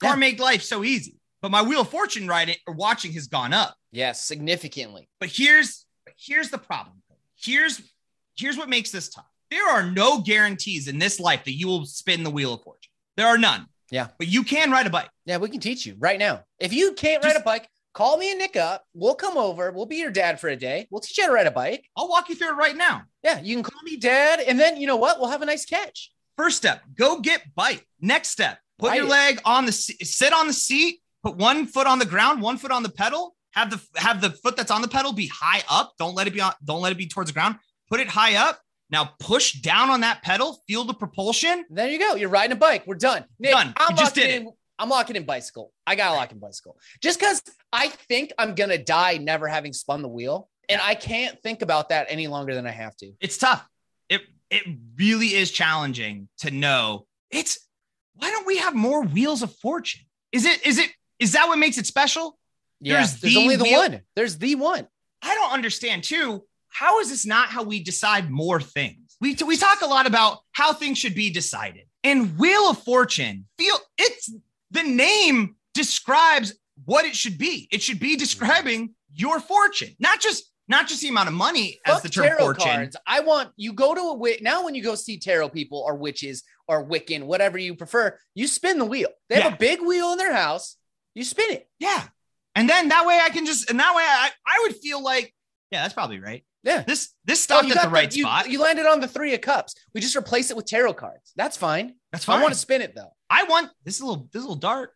Car 0.00 0.12
Yeah. 0.14 0.16
made 0.16 0.40
life 0.40 0.62
so 0.62 0.82
easy. 0.82 1.16
But 1.42 1.50
my 1.50 1.62
Wheel 1.62 1.82
of 1.82 1.88
Fortune 1.90 2.26
riding 2.28 2.56
or 2.66 2.74
watching 2.74 3.12
has 3.12 3.26
gone 3.26 3.52
up. 3.52 3.74
Yes, 3.92 4.24
significantly. 4.24 5.08
But 5.20 5.30
here's, 5.30 5.86
here's 6.18 6.50
the 6.50 6.58
problem. 6.58 7.02
Here's, 7.36 7.80
here's 8.36 8.56
what 8.58 8.68
makes 8.68 8.90
this 8.90 9.08
tough. 9.10 9.26
There 9.50 9.68
are 9.68 9.82
no 9.82 10.20
guarantees 10.20 10.88
in 10.88 10.98
this 10.98 11.18
life 11.20 11.44
that 11.44 11.54
you 11.54 11.66
will 11.66 11.84
spin 11.86 12.22
the 12.22 12.30
Wheel 12.30 12.54
of 12.54 12.62
Fortune. 12.62 12.90
There 13.16 13.26
are 13.26 13.38
none. 13.38 13.66
Yeah. 13.90 14.08
But 14.18 14.28
you 14.28 14.44
can 14.44 14.70
ride 14.70 14.86
a 14.86 14.90
bike. 14.90 15.08
Yeah, 15.26 15.38
we 15.38 15.48
can 15.48 15.60
teach 15.60 15.84
you 15.86 15.96
right 15.98 16.18
now. 16.18 16.44
If 16.58 16.72
you 16.72 16.92
can't 16.92 17.24
ride 17.24 17.36
a 17.36 17.40
bike, 17.40 17.68
call 17.92 18.16
me 18.18 18.30
and 18.30 18.38
Nick 18.38 18.56
up. 18.56 18.84
We'll 18.94 19.14
come 19.14 19.36
over. 19.36 19.70
We'll 19.72 19.86
be 19.86 19.96
your 19.96 20.10
dad 20.10 20.40
for 20.40 20.48
a 20.48 20.56
day. 20.56 20.86
We'll 20.90 21.00
teach 21.00 21.18
you 21.18 21.24
how 21.24 21.28
to 21.28 21.34
ride 21.34 21.46
a 21.46 21.50
bike. 21.50 21.84
I'll 21.96 22.08
walk 22.08 22.28
you 22.28 22.34
through 22.34 22.50
it 22.50 22.56
right 22.56 22.76
now. 22.76 23.02
Yeah, 23.22 23.40
you 23.40 23.54
can 23.56 23.62
call 23.64 23.82
me 23.82 23.96
dad. 23.96 24.40
And 24.40 24.58
then 24.58 24.76
you 24.76 24.86
know 24.86 24.96
what? 24.96 25.18
We'll 25.20 25.30
have 25.30 25.42
a 25.42 25.46
nice 25.46 25.64
catch. 25.64 26.10
First 26.36 26.56
step, 26.56 26.82
go 26.94 27.20
get 27.20 27.42
bite. 27.54 27.82
Next 28.00 28.28
step, 28.28 28.58
put 28.78 28.90
Bite 28.90 28.96
your 28.96 29.06
it. 29.06 29.10
leg 29.10 29.40
on 29.44 29.66
the 29.66 29.72
sit 29.72 30.32
on 30.32 30.46
the 30.46 30.52
seat, 30.52 31.00
put 31.22 31.36
one 31.36 31.66
foot 31.66 31.86
on 31.86 31.98
the 31.98 32.06
ground, 32.06 32.40
one 32.40 32.56
foot 32.56 32.70
on 32.70 32.82
the 32.82 32.88
pedal. 32.88 33.34
Have 33.52 33.70
the 33.70 33.80
have 33.96 34.20
the 34.20 34.30
foot 34.30 34.56
that's 34.56 34.70
on 34.70 34.80
the 34.80 34.88
pedal 34.88 35.12
be 35.12 35.26
high 35.26 35.62
up. 35.68 35.94
Don't 35.98 36.14
let 36.14 36.26
it 36.26 36.32
be 36.32 36.40
on. 36.40 36.52
Don't 36.64 36.80
let 36.80 36.92
it 36.92 36.98
be 36.98 37.08
towards 37.08 37.28
the 37.30 37.34
ground. 37.34 37.56
Put 37.90 38.00
it 38.00 38.06
high 38.08 38.36
up. 38.36 38.60
Now 38.90 39.10
push 39.20 39.54
down 39.54 39.90
on 39.90 40.00
that 40.00 40.22
pedal. 40.22 40.58
Feel 40.66 40.84
the 40.84 40.94
propulsion. 40.94 41.64
There 41.68 41.88
you 41.88 41.98
go. 41.98 42.14
You're 42.14 42.28
riding 42.28 42.52
a 42.52 42.58
bike. 42.58 42.84
We're 42.86 42.94
done. 42.94 43.24
Nick, 43.38 43.52
Done. 43.52 43.74
I'm 43.76 43.96
just 43.96 44.14
did 44.14 44.42
in. 44.42 44.50
I'm 44.80 44.88
locking 44.88 45.14
in 45.16 45.24
bicycle. 45.24 45.72
I 45.86 45.94
got 45.94 46.08
to 46.08 46.14
lock 46.14 46.32
in 46.32 46.38
bicycle. 46.38 46.78
Just 47.02 47.20
because 47.20 47.42
I 47.72 47.88
think 47.88 48.32
I'm 48.38 48.54
gonna 48.54 48.78
die 48.78 49.18
never 49.18 49.46
having 49.46 49.72
spun 49.72 50.00
the 50.02 50.08
wheel, 50.08 50.48
and 50.68 50.80
I 50.80 50.94
can't 50.94 51.40
think 51.42 51.60
about 51.62 51.90
that 51.90 52.06
any 52.08 52.26
longer 52.26 52.54
than 52.54 52.66
I 52.66 52.70
have 52.70 52.96
to. 52.96 53.12
It's 53.20 53.36
tough. 53.36 53.64
It 54.08 54.22
it 54.50 54.62
really 54.96 55.34
is 55.34 55.50
challenging 55.50 56.28
to 56.38 56.50
know. 56.50 57.06
It's 57.30 57.58
why 58.14 58.30
don't 58.30 58.46
we 58.46 58.56
have 58.58 58.74
more 58.74 59.02
wheels 59.04 59.42
of 59.42 59.54
fortune? 59.56 60.02
Is 60.32 60.46
it 60.46 60.66
is 60.66 60.78
it 60.78 60.90
is 61.18 61.32
that 61.32 61.46
what 61.46 61.58
makes 61.58 61.76
it 61.78 61.86
special? 61.86 62.38
Yeah, 62.80 62.96
There's 62.96 63.20
there's, 63.20 63.34
the 63.34 63.40
only 63.40 63.56
the 63.56 63.64
wheel- 63.64 63.78
one. 63.80 64.00
There's 64.16 64.38
the 64.38 64.54
one. 64.54 64.88
I 65.22 65.34
don't 65.34 65.52
understand 65.52 66.04
too. 66.04 66.44
How 66.70 67.00
is 67.00 67.10
this 67.10 67.26
not 67.26 67.48
how 67.48 67.62
we 67.64 67.82
decide 67.82 68.30
more 68.30 68.60
things? 68.60 69.16
We 69.20 69.36
we 69.46 69.56
talk 69.58 69.82
a 69.82 69.86
lot 69.86 70.06
about 70.06 70.38
how 70.52 70.72
things 70.72 70.96
should 70.98 71.14
be 71.14 71.30
decided. 71.30 71.84
And 72.02 72.38
Wheel 72.38 72.70
of 72.70 72.78
Fortune, 72.82 73.46
feel 73.58 73.76
it's 73.98 74.32
the 74.70 74.82
name 74.82 75.56
describes 75.74 76.54
what 76.84 77.04
it 77.04 77.14
should 77.14 77.38
be. 77.38 77.68
It 77.70 77.82
should 77.82 78.00
be 78.00 78.12
mm-hmm. 78.12 78.18
describing 78.18 78.94
your 79.12 79.40
fortune, 79.40 79.94
not 79.98 80.20
just 80.20 80.50
not 80.68 80.86
just 80.86 81.02
the 81.02 81.08
amount 81.08 81.28
of 81.28 81.34
money 81.34 81.80
as 81.84 81.94
Fuck 81.94 82.02
the 82.04 82.08
term 82.08 82.26
tarot 82.26 82.38
fortune. 82.38 82.70
cards. 82.70 82.96
I 83.06 83.20
want 83.20 83.50
you 83.56 83.72
go 83.72 83.92
to 83.92 84.00
a 84.00 84.14
witch 84.14 84.40
now. 84.40 84.64
When 84.64 84.74
you 84.74 84.82
go 84.82 84.94
see 84.94 85.18
tarot 85.18 85.48
people 85.48 85.82
or 85.84 85.96
witches 85.96 86.44
or 86.68 86.86
Wiccan, 86.86 87.24
whatever 87.24 87.58
you 87.58 87.74
prefer, 87.74 88.16
you 88.34 88.46
spin 88.46 88.78
the 88.78 88.84
wheel. 88.84 89.08
They 89.28 89.34
have 89.36 89.50
Yeah. 89.50 89.54
a 89.54 89.58
big 89.58 89.80
wheel 89.82 90.12
in 90.12 90.18
their 90.18 90.32
house. 90.32 90.76
You 91.14 91.24
spin 91.24 91.50
it. 91.50 91.68
Yeah. 91.80 92.06
And 92.54 92.68
then 92.68 92.88
that 92.88 93.04
way 93.04 93.18
I 93.20 93.30
can 93.30 93.46
just 93.46 93.68
and 93.68 93.80
that 93.80 93.94
way 93.96 94.04
I 94.04 94.30
I 94.46 94.60
would 94.62 94.76
feel 94.76 95.02
like, 95.02 95.34
yeah, 95.72 95.82
that's 95.82 95.94
probably 95.94 96.20
right. 96.20 96.44
Yeah. 96.62 96.84
This 96.86 97.10
this 97.24 97.40
Oh, 97.40 97.42
stopped 97.42 97.68
you 97.68 97.74
at 97.74 97.82
the 97.82 97.88
right 97.88 98.12
spot. 98.12 98.48
You 98.48 98.60
landed 98.60 98.86
on 98.86 99.00
the 99.00 99.08
three 99.08 99.34
of 99.34 99.40
cups. 99.40 99.74
We 99.92 100.00
just 100.00 100.16
replace 100.16 100.50
it 100.52 100.56
with 100.56 100.66
tarot 100.66 100.94
cards. 100.94 101.32
That's 101.34 101.56
fine. 101.56 101.94
that's 102.12 102.24
fine. 102.24 102.38
I 102.38 102.42
want 102.42 102.54
to 102.54 102.60
spin 102.60 102.80
it 102.80 102.94
though. 102.94 103.12
I 103.30 103.44
want 103.44 103.70
this 103.84 103.94
is 103.96 104.00
a 104.00 104.06
little 104.06 104.28
this 104.32 104.40
is 104.40 104.44
a 104.44 104.48
little 104.48 104.60
dark. 104.60 104.92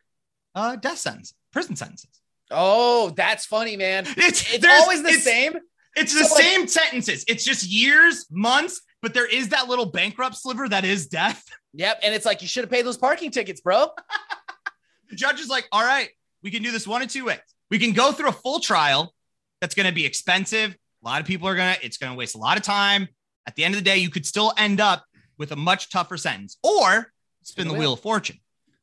Uh 0.54 0.76
death 0.76 0.98
sentence, 0.98 1.32
prison 1.52 1.76
sentences. 1.76 2.10
Oh, 2.50 3.10
that's 3.16 3.46
funny, 3.46 3.76
man. 3.76 4.04
It's, 4.16 4.52
It's 4.52 4.66
always 4.66 5.02
the 5.02 5.08
it's- 5.08 5.24
same. 5.24 5.54
It's 5.96 6.12
the 6.12 6.24
So, 6.24 6.34
like- 6.34 6.44
same 6.44 6.66
sentences. 6.68 7.24
It's 7.28 7.44
just 7.44 7.64
years, 7.66 8.26
months, 8.30 8.80
but 9.00 9.14
there 9.14 9.26
is 9.26 9.50
that 9.50 9.68
little 9.68 9.86
bankrupt 9.86 10.36
sliver 10.36 10.68
that 10.68 10.84
is 10.84 11.06
death. 11.06 11.42
Yep. 11.76 12.00
And 12.04 12.14
it's 12.14 12.24
like 12.24 12.40
you 12.40 12.46
should 12.46 12.62
have 12.62 12.70
paid 12.70 12.86
those 12.86 12.96
parking 12.98 13.32
tickets, 13.32 13.60
bro. 13.60 13.88
The 15.10 15.16
judge 15.16 15.40
is 15.40 15.48
like, 15.48 15.66
all 15.72 15.82
right, 15.84 16.08
we 16.42 16.50
can 16.50 16.62
do 16.62 16.70
this 16.70 16.86
one 16.86 17.02
of 17.02 17.08
two 17.08 17.24
ways. 17.26 17.38
We 17.70 17.78
can 17.78 17.92
go 17.92 18.12
through 18.12 18.28
a 18.28 18.32
full 18.32 18.60
trial 18.60 19.12
that's 19.60 19.74
going 19.74 19.86
to 19.88 19.92
be 19.94 20.04
expensive. 20.06 20.72
A 20.72 21.06
lot 21.08 21.20
of 21.20 21.26
people 21.26 21.48
are 21.48 21.54
going 21.54 21.74
to, 21.74 21.84
it's 21.84 21.96
going 21.98 22.12
to 22.12 22.16
waste 22.16 22.34
a 22.34 22.38
lot 22.38 22.56
of 22.56 22.62
time. 22.62 23.08
At 23.46 23.54
the 23.56 23.64
end 23.64 23.74
of 23.74 23.80
the 23.80 23.84
day, 23.84 23.98
you 23.98 24.08
could 24.08 24.24
still 24.24 24.52
end 24.56 24.80
up 24.80 25.04
with 25.36 25.52
a 25.52 25.56
much 25.56 25.90
tougher 25.90 26.16
sentence 26.16 26.56
or 26.62 27.12
spin 27.44 27.68
the 27.68 27.74
wheel 27.74 27.92
of 27.94 28.00
fortune. 28.00 28.38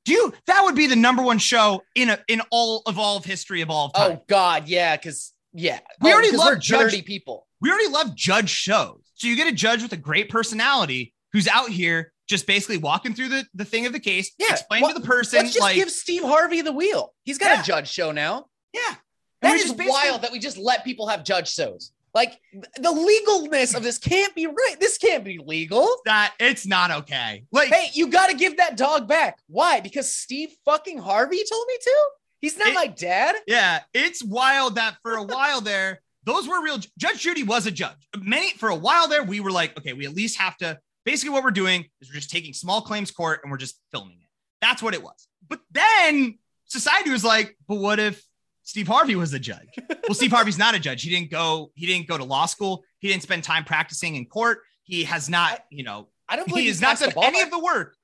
Do 0.06 0.13
you, 0.13 0.34
that 0.48 0.63
would 0.63 0.75
be 0.75 0.88
the 0.88 0.96
number 0.96 1.22
one 1.22 1.38
show 1.38 1.84
in 1.94 2.10
a, 2.10 2.20
in 2.27 2.41
all 2.50 2.82
of 2.88 2.98
all 2.98 3.18
of 3.18 3.25
history 3.25 3.62
of 3.62 3.70
all 3.70 3.86
of 3.88 3.91
oh, 3.96 4.08
time. 4.08 4.18
Oh 4.20 4.24
God, 4.27 4.68
yeah, 4.68 4.96
because 4.98 5.34
yeah, 5.53 5.80
We 6.01 6.10
Oh, 6.12 6.13
already 6.13 6.36
love 6.36 6.60
Judge- 6.60 6.91
dirty 6.91 7.01
people. 7.03 7.48
we 7.60 7.70
already 7.70 7.89
love 7.89 8.15
judge 8.15 8.50
shows. 8.50 9.01
So 9.15 9.27
you 9.27 9.36
get 9.36 9.48
a 9.48 9.51
judge 9.56 9.84
with 9.84 9.94
a 9.94 9.98
great 9.98 10.30
personality 10.30 11.13
who's 11.34 11.48
out 11.48 11.70
here 11.70 12.13
just 12.27 12.48
basically 12.48 12.77
walking 12.77 13.13
through 13.13 13.27
the, 13.30 13.46
the 13.53 13.65
thing 13.65 13.86
of 13.86 13.94
the 13.94 14.00
case, 14.00 14.32
Yeah, 14.39 14.51
explain 14.53 14.82
well, 14.82 14.94
to 14.94 15.00
the 15.00 15.06
person 15.06 15.39
Let's 15.39 15.51
just 15.53 15.62
like, 15.62 15.75
give 15.75 15.91
Steve 15.91 16.24
Harvey 16.24 16.62
the 16.62 16.72
wheel. 16.72 17.13
He's 17.24 17.38
got 17.38 17.51
Yeah. 17.51 17.62
a 17.62 17.63
judge 17.63 17.89
show 17.89 18.12
now. 18.12 18.46
yeah. 18.74 18.96
That 19.41 19.53
And 19.53 19.60
is 19.60 19.74
wild 19.89 20.22
that 20.22 20.32
we 20.32 20.39
just 20.39 20.58
let 20.58 20.84
people 20.84 21.08
have 21.08 21.24
judge 21.24 21.51
shows. 21.51 21.91
Like 22.13 22.39
the 22.77 22.91
legalness 22.91 23.74
of 23.75 23.84
this 23.84 23.98
can't 23.98 24.36
be 24.36 24.46
right. 24.48 24.75
This 24.80 24.98
can't 24.98 25.24
be 25.24 25.38
legal. 25.38 25.88
That 26.06 26.34
it's 26.39 26.65
not 26.65 26.91
okay. 26.91 27.46
Like, 27.51 27.70
Hey, 27.70 27.88
you 27.94 28.08
got 28.10 28.30
to 28.30 28.36
give 28.36 28.58
that 28.58 28.75
dog 28.77 29.08
back. 29.08 29.39
Why? 29.48 29.80
Because 29.80 30.13
Steve 30.13 30.50
fucking 30.65 30.98
Harvey 30.98 31.41
told 31.50 31.65
me 31.68 31.77
to. 31.82 31.98
He's 32.41 32.58
not 32.58 32.68
It- 32.70 32.74
my 32.75 32.88
dad. 32.88 33.36
yeah, 33.48 33.82
it's 33.94 34.24
wild 34.24 34.75
that 34.75 34.98
for 35.03 35.13
a 35.15 35.24
while 35.24 35.62
there, 35.62 36.01
those 36.24 36.48
were 36.48 36.62
real. 36.63 36.80
Judge 37.00 37.20
Judy 37.22 37.44
was 37.44 37.65
a 37.65 37.72
judge. 37.72 37.98
Many 38.18 38.51
for 38.53 38.70
a 38.70 38.75
while 38.75 39.08
there, 39.08 39.24
we 39.24 39.39
were 39.39 39.51
like, 39.51 39.77
okay, 39.77 39.94
we 39.94 40.06
at 40.06 40.13
least 40.13 40.38
have 40.38 40.58
to. 40.58 40.80
Basically, 41.06 41.32
what 41.32 41.44
we're 41.44 41.51
doing 41.51 41.86
is 42.01 42.10
we're 42.10 42.15
just 42.15 42.30
taking 42.30 42.53
small 42.53 42.82
claims 42.82 43.10
court 43.10 43.39
and 43.44 43.51
we're 43.51 43.58
just 43.58 43.80
filming 43.91 44.18
it. 44.22 44.27
That's 44.62 44.84
what 44.84 44.94
it 44.94 45.01
was. 45.01 45.27
But 45.48 45.62
then 45.72 46.38
society 46.65 47.10
was 47.10 47.24
like, 47.24 47.58
but 47.68 47.75
what 47.75 48.00
if 48.00 48.24
Steve 48.72 48.88
Harvey 48.88 49.18
was 49.18 49.32
the 49.32 49.40
judge? 49.40 49.68
well, 50.08 50.13
Steve 50.13 50.32
Harvey's 50.32 50.58
not 50.58 50.74
a 50.75 50.80
judge. 50.80 51.04
He 51.04 51.10
didn't 51.10 51.30
go. 51.30 51.72
He 51.75 51.86
didn't 51.86 52.08
go 52.08 52.18
to 52.18 52.24
law 52.24 52.46
school. 52.46 52.86
He 53.00 53.10
didn't 53.10 53.22
spend 53.22 53.44
time 53.44 53.66
practicing 53.66 54.16
in 54.16 54.25
court. 54.28 54.60
He 54.84 55.04
has 55.04 55.28
not. 55.28 55.60
You 55.70 55.84
know, 55.84 56.08
I 56.30 56.38
don't 56.38 56.48
believe 56.48 56.62
he 56.62 56.68
he's 56.70 56.80
has 56.80 57.01
not 57.01 57.13
done 57.13 57.24
any 57.25 57.42
of 57.42 57.51
the 57.51 57.60
work. 57.60 57.98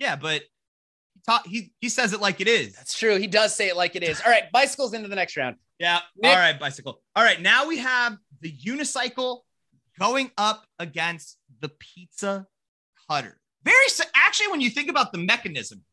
Yeah, 0.00 0.16
but 0.16 0.42
he 1.14 1.20
taught. 1.24 1.46
He 1.46 1.72
he 1.80 1.88
says 1.88 2.12
it 2.12 2.20
like 2.20 2.40
it 2.40 2.48
is. 2.48 2.74
That's 2.74 2.98
true. 2.98 3.18
He 3.18 3.28
does 3.28 3.54
say 3.54 3.68
it 3.68 3.76
like 3.76 3.94
it 3.94 4.02
is. 4.02 4.20
All 4.20 4.32
right, 4.32 4.50
bicycles 4.52 4.94
into 4.94 5.06
the 5.06 5.14
next 5.14 5.36
round. 5.36 5.54
Yeah. 5.78 6.00
Nick- 6.16 6.32
All 6.32 6.38
right, 6.38 6.58
bicycle. 6.58 7.00
All 7.14 7.22
right. 7.22 7.40
Now 7.40 7.68
we 7.68 7.78
have 7.78 8.16
the 8.40 8.52
unicycle 8.52 9.42
going 9.96 10.32
up 10.36 10.66
against 10.80 11.38
the 11.60 11.68
pizza 11.68 12.48
cutter. 13.08 13.40
Very 13.62 13.86
actually, 14.16 14.48
when 14.48 14.60
you 14.60 14.70
think 14.70 14.90
about 14.90 15.12
the 15.12 15.18
mechanism, 15.18 15.84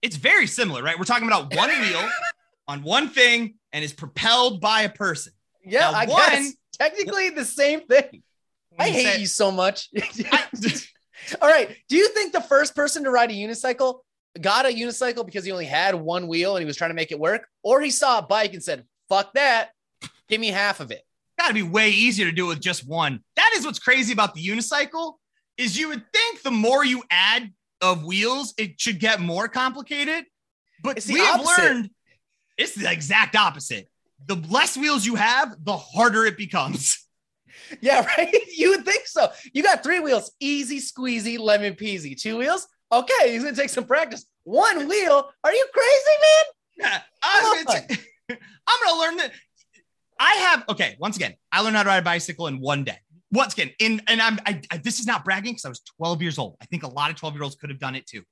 it's 0.00 0.16
very 0.16 0.46
similar, 0.46 0.82
right? 0.82 0.98
We're 0.98 1.04
talking 1.04 1.28
about 1.28 1.54
one 1.54 1.68
wheel 1.68 2.08
on 2.68 2.82
one 2.82 3.08
thing 3.08 3.54
and 3.72 3.84
is 3.84 3.92
propelled 3.92 4.60
by 4.60 4.82
a 4.82 4.88
person. 4.88 5.32
Yeah, 5.64 5.80
Now, 5.80 5.92
I 5.92 6.06
one- 6.06 6.18
guess 6.30 6.52
technically 6.78 7.30
the 7.30 7.44
same 7.44 7.80
thing. 7.86 8.22
I 8.78 8.90
hate 8.90 9.04
say- 9.14 9.20
you 9.20 9.26
so 9.26 9.50
much. 9.50 9.88
I- 9.96 10.44
All 11.42 11.48
right. 11.48 11.74
Do 11.88 11.96
you 11.96 12.08
think 12.10 12.32
the 12.32 12.40
first 12.42 12.74
person 12.76 13.04
to 13.04 13.10
ride 13.10 13.30
a 13.30 13.34
unicycle 13.34 14.00
got 14.40 14.66
a 14.66 14.68
unicycle 14.68 15.24
because 15.24 15.44
he 15.44 15.50
only 15.52 15.64
had 15.64 15.94
one 15.94 16.28
wheel 16.28 16.56
and 16.56 16.62
he 16.62 16.66
was 16.66 16.76
trying 16.76 16.90
to 16.90 16.94
make 16.94 17.10
it 17.10 17.18
work? 17.18 17.48
Or 17.62 17.80
he 17.80 17.90
saw 17.90 18.18
a 18.18 18.22
bike 18.22 18.52
and 18.52 18.62
said, 18.62 18.84
fuck 19.08 19.32
that. 19.34 19.70
Give 20.28 20.40
me 20.40 20.48
half 20.48 20.80
of 20.80 20.90
it. 20.90 21.02
got 21.38 21.48
to 21.48 21.54
be 21.54 21.62
way 21.62 21.90
easier 21.90 22.26
to 22.26 22.32
do 22.32 22.46
with 22.46 22.60
just 22.60 22.86
one. 22.86 23.22
That 23.36 23.52
is 23.56 23.64
what's 23.64 23.78
crazy 23.78 24.12
about 24.12 24.34
the 24.34 24.46
unicycle 24.46 25.14
is 25.56 25.78
you 25.78 25.88
would 25.88 26.02
think 26.12 26.42
the 26.42 26.50
more 26.50 26.84
you 26.84 27.02
add 27.10 27.50
of 27.80 28.04
wheels, 28.04 28.52
it 28.58 28.78
should 28.80 29.00
get 29.00 29.20
more 29.20 29.48
complicated. 29.48 30.24
But 30.82 30.98
It's 30.98 31.06
the 31.06 31.14
we 31.14 31.20
have 31.20 31.44
learned 31.58 31.90
it's 32.58 32.74
the 32.74 32.90
exact 32.90 33.36
opposite. 33.36 33.88
The 34.26 34.36
less 34.48 34.76
wheels 34.76 35.04
you 35.06 35.14
have, 35.16 35.54
the 35.64 35.76
harder 35.76 36.24
it 36.26 36.36
becomes. 36.36 37.02
Yeah, 37.80 38.06
right. 38.16 38.32
You 38.56 38.70
would 38.70 38.84
think 38.84 39.06
so. 39.06 39.28
You 39.52 39.62
got 39.62 39.82
three 39.82 39.98
wheels, 39.98 40.30
easy 40.38 40.78
squeezy, 40.78 41.36
lemon 41.38 41.74
peasy. 41.74 42.16
Two 42.20 42.36
wheels, 42.36 42.66
okay. 42.92 43.32
He's 43.32 43.42
gonna 43.42 43.56
take 43.56 43.70
some 43.70 43.84
practice. 43.84 44.24
One 44.44 44.86
wheel, 44.86 45.28
are 45.42 45.52
you 45.52 45.66
crazy, 45.72 46.44
Yeah, 46.76 47.00
I'm 47.22 47.64
gonna, 47.64 47.86
t- 47.88 47.96
I'm 48.30 48.78
gonna 48.84 49.00
learn 49.00 49.16
that. 49.16 49.32
I 50.20 50.32
have 50.34 50.64
okay. 50.68 50.96
Once 51.00 51.16
again, 51.16 51.34
I 51.50 51.62
learned 51.62 51.76
how 51.76 51.82
to 51.82 51.88
ride 51.88 51.98
a 51.98 52.02
bicycle 52.02 52.46
in 52.46 52.60
one 52.60 52.84
day. 52.84 52.98
Once 53.32 53.54
again, 53.54 53.70
in 53.80 54.00
and 54.06 54.20
I'm 54.22 54.38
I, 54.46 54.60
I- 54.70 54.76
this 54.78 55.00
is 55.00 55.06
not 55.06 55.24
bragging 55.24 55.52
because 55.54 55.64
I 55.64 55.68
was 55.70 55.80
12 55.98 56.22
years 56.22 56.38
old. 56.38 56.56
I 56.62 56.66
think 56.66 56.84
a 56.84 56.88
lot 56.88 57.10
of 57.10 57.16
12 57.16 57.34
year 57.34 57.42
olds 57.42 57.56
could 57.56 57.70
have 57.70 57.80
done 57.80 57.96
it 57.96 58.06
too. 58.06 58.22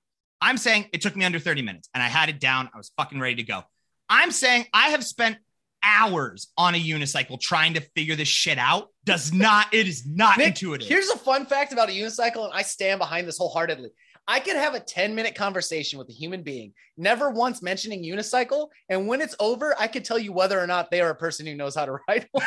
I'm 0.40 0.58
saying 0.58 0.86
it 0.92 1.00
took 1.00 1.16
me 1.16 1.24
under 1.24 1.38
30 1.40 1.62
minutes 1.62 1.88
and 1.94 2.02
I 2.02 2.08
had 2.08 2.28
it 2.28 2.38
down. 2.38 2.68
I 2.72 2.76
was 2.76 2.92
fucking 2.96 3.18
ready 3.18 3.36
to 3.36 3.42
go. 3.42 3.62
I'm 4.08 4.30
saying 4.30 4.66
I 4.72 4.90
have 4.90 5.04
spent 5.04 5.38
hours 5.82 6.48
on 6.56 6.74
a 6.74 6.82
unicycle 6.82 7.38
trying 7.38 7.74
to 7.74 7.80
figure 7.80 8.16
this 8.16 8.28
shit 8.28 8.58
out. 8.58 8.88
Does 9.04 9.32
not. 9.32 9.72
It 9.72 9.86
is 9.86 10.06
not 10.06 10.38
Nick, 10.38 10.48
intuitive. 10.48 10.88
Here's 10.88 11.10
a 11.10 11.18
fun 11.18 11.46
fact 11.46 11.72
about 11.72 11.90
a 11.90 11.92
unicycle, 11.92 12.44
and 12.44 12.52
I 12.52 12.62
stand 12.62 12.98
behind 12.98 13.28
this 13.28 13.38
wholeheartedly. 13.38 13.90
I 14.26 14.40
could 14.40 14.56
have 14.56 14.74
a 14.74 14.80
10 14.80 15.14
minute 15.14 15.34
conversation 15.34 15.98
with 15.98 16.08
a 16.08 16.12
human 16.12 16.42
being, 16.42 16.72
never 16.96 17.30
once 17.30 17.62
mentioning 17.62 18.02
unicycle. 18.02 18.68
And 18.88 19.06
when 19.06 19.20
it's 19.20 19.36
over, 19.38 19.74
I 19.78 19.86
could 19.86 20.04
tell 20.04 20.18
you 20.18 20.32
whether 20.32 20.58
or 20.58 20.66
not 20.66 20.90
they 20.90 21.02
are 21.02 21.10
a 21.10 21.14
person 21.14 21.46
who 21.46 21.54
knows 21.54 21.74
how 21.74 21.84
to 21.84 21.98
ride 22.08 22.26
one. 22.32 22.44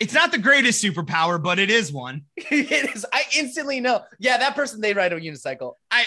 it's 0.00 0.14
not 0.14 0.32
the 0.32 0.38
greatest 0.38 0.82
superpower, 0.82 1.42
but 1.42 1.58
it 1.58 1.70
is 1.70 1.92
one. 1.92 2.22
it 2.36 2.94
is, 2.94 3.04
I 3.12 3.24
instantly 3.36 3.80
know. 3.80 4.02
Yeah, 4.18 4.38
that 4.38 4.54
person, 4.54 4.80
they 4.80 4.94
ride 4.94 5.12
a 5.12 5.20
unicycle. 5.20 5.74
I 5.90 6.04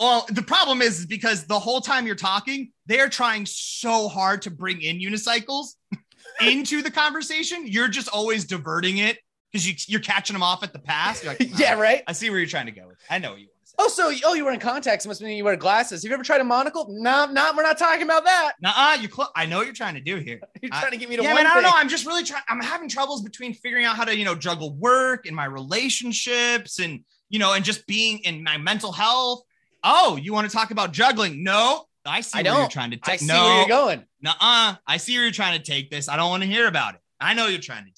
well, 0.00 0.26
the 0.30 0.42
problem 0.42 0.82
is, 0.82 1.00
is 1.00 1.06
because 1.06 1.44
the 1.44 1.58
whole 1.58 1.80
time 1.80 2.06
you're 2.06 2.16
talking, 2.16 2.72
they 2.86 3.00
are 3.00 3.08
trying 3.08 3.46
so 3.46 4.08
hard 4.08 4.42
to 4.42 4.50
bring 4.50 4.80
in 4.82 4.98
unicycles 4.98 5.74
into 6.40 6.82
the 6.82 6.90
conversation. 6.90 7.66
You're 7.66 7.88
just 7.88 8.08
always 8.08 8.44
diverting 8.44 8.98
it 8.98 9.18
because 9.52 9.66
you, 9.68 9.74
you're 9.86 10.00
catching 10.00 10.34
them 10.34 10.42
off 10.42 10.62
at 10.62 10.72
the 10.72 10.78
pass. 10.78 11.24
Like, 11.24 11.38
yeah, 11.58 11.74
"Ah, 11.76 11.80
right. 11.80 12.02
I 12.06 12.12
see 12.12 12.28
where 12.30 12.38
you're 12.38 12.48
trying 12.48 12.66
to 12.66 12.72
go 12.72 12.88
with. 12.88 12.98
I 13.08 13.18
know 13.18 13.30
what 13.30 13.40
you 13.40 13.46
want 13.46 13.64
to 13.64 13.68
say. 13.70 13.74
Oh, 13.78 13.88
so 13.88 14.12
oh, 14.28 14.34
you 14.34 14.44
were 14.44 14.50
in 14.50 14.58
contacts. 14.58 15.06
Must 15.06 15.22
mean 15.22 15.36
you 15.36 15.44
wear 15.44 15.54
glasses. 15.56 16.02
Have 16.02 16.08
you 16.10 16.14
ever 16.14 16.24
tried 16.24 16.40
a 16.40 16.44
monocle? 16.44 16.86
No, 16.90 17.26
no, 17.26 17.52
we're 17.56 17.62
not 17.62 17.78
talking 17.78 18.02
about 18.02 18.24
that. 18.24 18.54
Nuh-uh, 18.60 18.98
you 19.00 19.08
cl- 19.08 19.30
I 19.36 19.46
know 19.46 19.58
what 19.58 19.66
you're 19.66 19.74
trying 19.74 19.94
to 19.94 20.00
do 20.00 20.16
here. 20.16 20.40
You're 20.60 20.74
I- 20.74 20.80
trying 20.80 20.92
to 20.92 20.98
get 20.98 21.08
me 21.08 21.16
to 21.16 21.22
yeah, 21.22 21.34
man, 21.34 21.46
I 21.46 21.54
don't 21.54 21.62
thing. 21.62 21.70
know. 21.70 21.76
I'm 21.76 21.88
just 21.88 22.04
really 22.04 22.24
trying. 22.24 22.42
I'm 22.48 22.60
having 22.60 22.88
troubles 22.88 23.22
between 23.22 23.54
figuring 23.54 23.84
out 23.84 23.94
how 23.96 24.04
to, 24.04 24.16
you 24.16 24.24
know, 24.24 24.34
juggle 24.34 24.74
work 24.74 25.26
and 25.26 25.36
my 25.36 25.44
relationships 25.44 26.80
and, 26.80 27.04
you 27.28 27.38
know, 27.38 27.52
and 27.54 27.64
just 27.64 27.86
being 27.86 28.18
in 28.18 28.42
my 28.42 28.58
mental 28.58 28.90
health. 28.92 29.42
Oh, 29.84 30.16
you 30.16 30.32
want 30.32 30.50
to 30.50 30.54
talk 30.56 30.70
about 30.70 30.92
juggling? 30.92 31.42
No, 31.44 31.84
I 32.04 32.20
see 32.22 32.40
I 32.40 32.42
where 32.42 32.60
you're 32.60 32.68
trying 32.68 32.90
to 32.92 32.98
I 33.02 33.10
take. 33.10 33.20
see 33.20 33.26
no, 33.26 33.44
where 33.44 33.58
you're 33.58 33.68
going. 33.68 34.04
Nuh-uh. 34.22 34.74
I 34.86 34.96
see 34.96 35.14
where 35.14 35.22
you're 35.24 35.32
trying 35.32 35.58
to 35.58 35.64
take 35.64 35.90
this. 35.90 36.08
I 36.08 36.16
don't 36.16 36.30
want 36.30 36.42
to 36.42 36.48
hear 36.48 36.66
about 36.66 36.94
it. 36.94 37.00
I 37.20 37.34
know 37.34 37.46
you're 37.46 37.60
trying 37.60 37.84
to 37.84 37.90
do. 37.90 37.94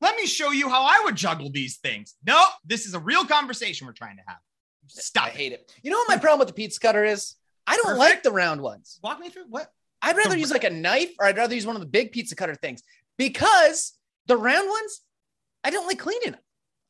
Let 0.00 0.16
me 0.16 0.26
show 0.26 0.50
you 0.50 0.68
how 0.68 0.82
I 0.82 1.02
would 1.04 1.14
juggle 1.14 1.50
these 1.50 1.76
things. 1.76 2.16
No, 2.26 2.42
this 2.64 2.86
is 2.86 2.94
a 2.94 2.98
real 2.98 3.24
conversation 3.24 3.86
we're 3.86 3.92
trying 3.92 4.16
to 4.16 4.22
have. 4.26 4.38
Stop 4.88 5.26
I 5.26 5.28
it. 5.28 5.34
hate 5.36 5.52
it. 5.52 5.72
You 5.84 5.92
know 5.92 5.98
what 5.98 6.08
my 6.08 6.16
problem 6.16 6.40
with 6.40 6.48
the 6.48 6.54
pizza 6.54 6.80
cutter 6.80 7.04
is? 7.04 7.36
I 7.68 7.76
don't 7.76 7.84
Perfect. 7.84 7.98
like 8.00 8.22
the 8.24 8.32
round 8.32 8.60
ones. 8.62 8.98
Walk 9.04 9.20
me 9.20 9.28
through 9.30 9.44
what? 9.48 9.70
I'd 10.02 10.16
rather 10.16 10.30
The- 10.30 10.40
use 10.40 10.50
like 10.50 10.64
a 10.64 10.70
knife 10.70 11.10
or 11.20 11.26
I'd 11.26 11.36
rather 11.36 11.54
use 11.54 11.66
one 11.66 11.76
of 11.76 11.80
the 11.80 11.86
big 11.86 12.10
pizza 12.10 12.34
cutter 12.34 12.56
things 12.56 12.82
because 13.16 13.92
the 14.26 14.36
round 14.36 14.68
ones, 14.68 15.02
I 15.62 15.70
don't 15.70 15.86
like 15.86 16.00
cleaning 16.00 16.32
them. 16.32 16.40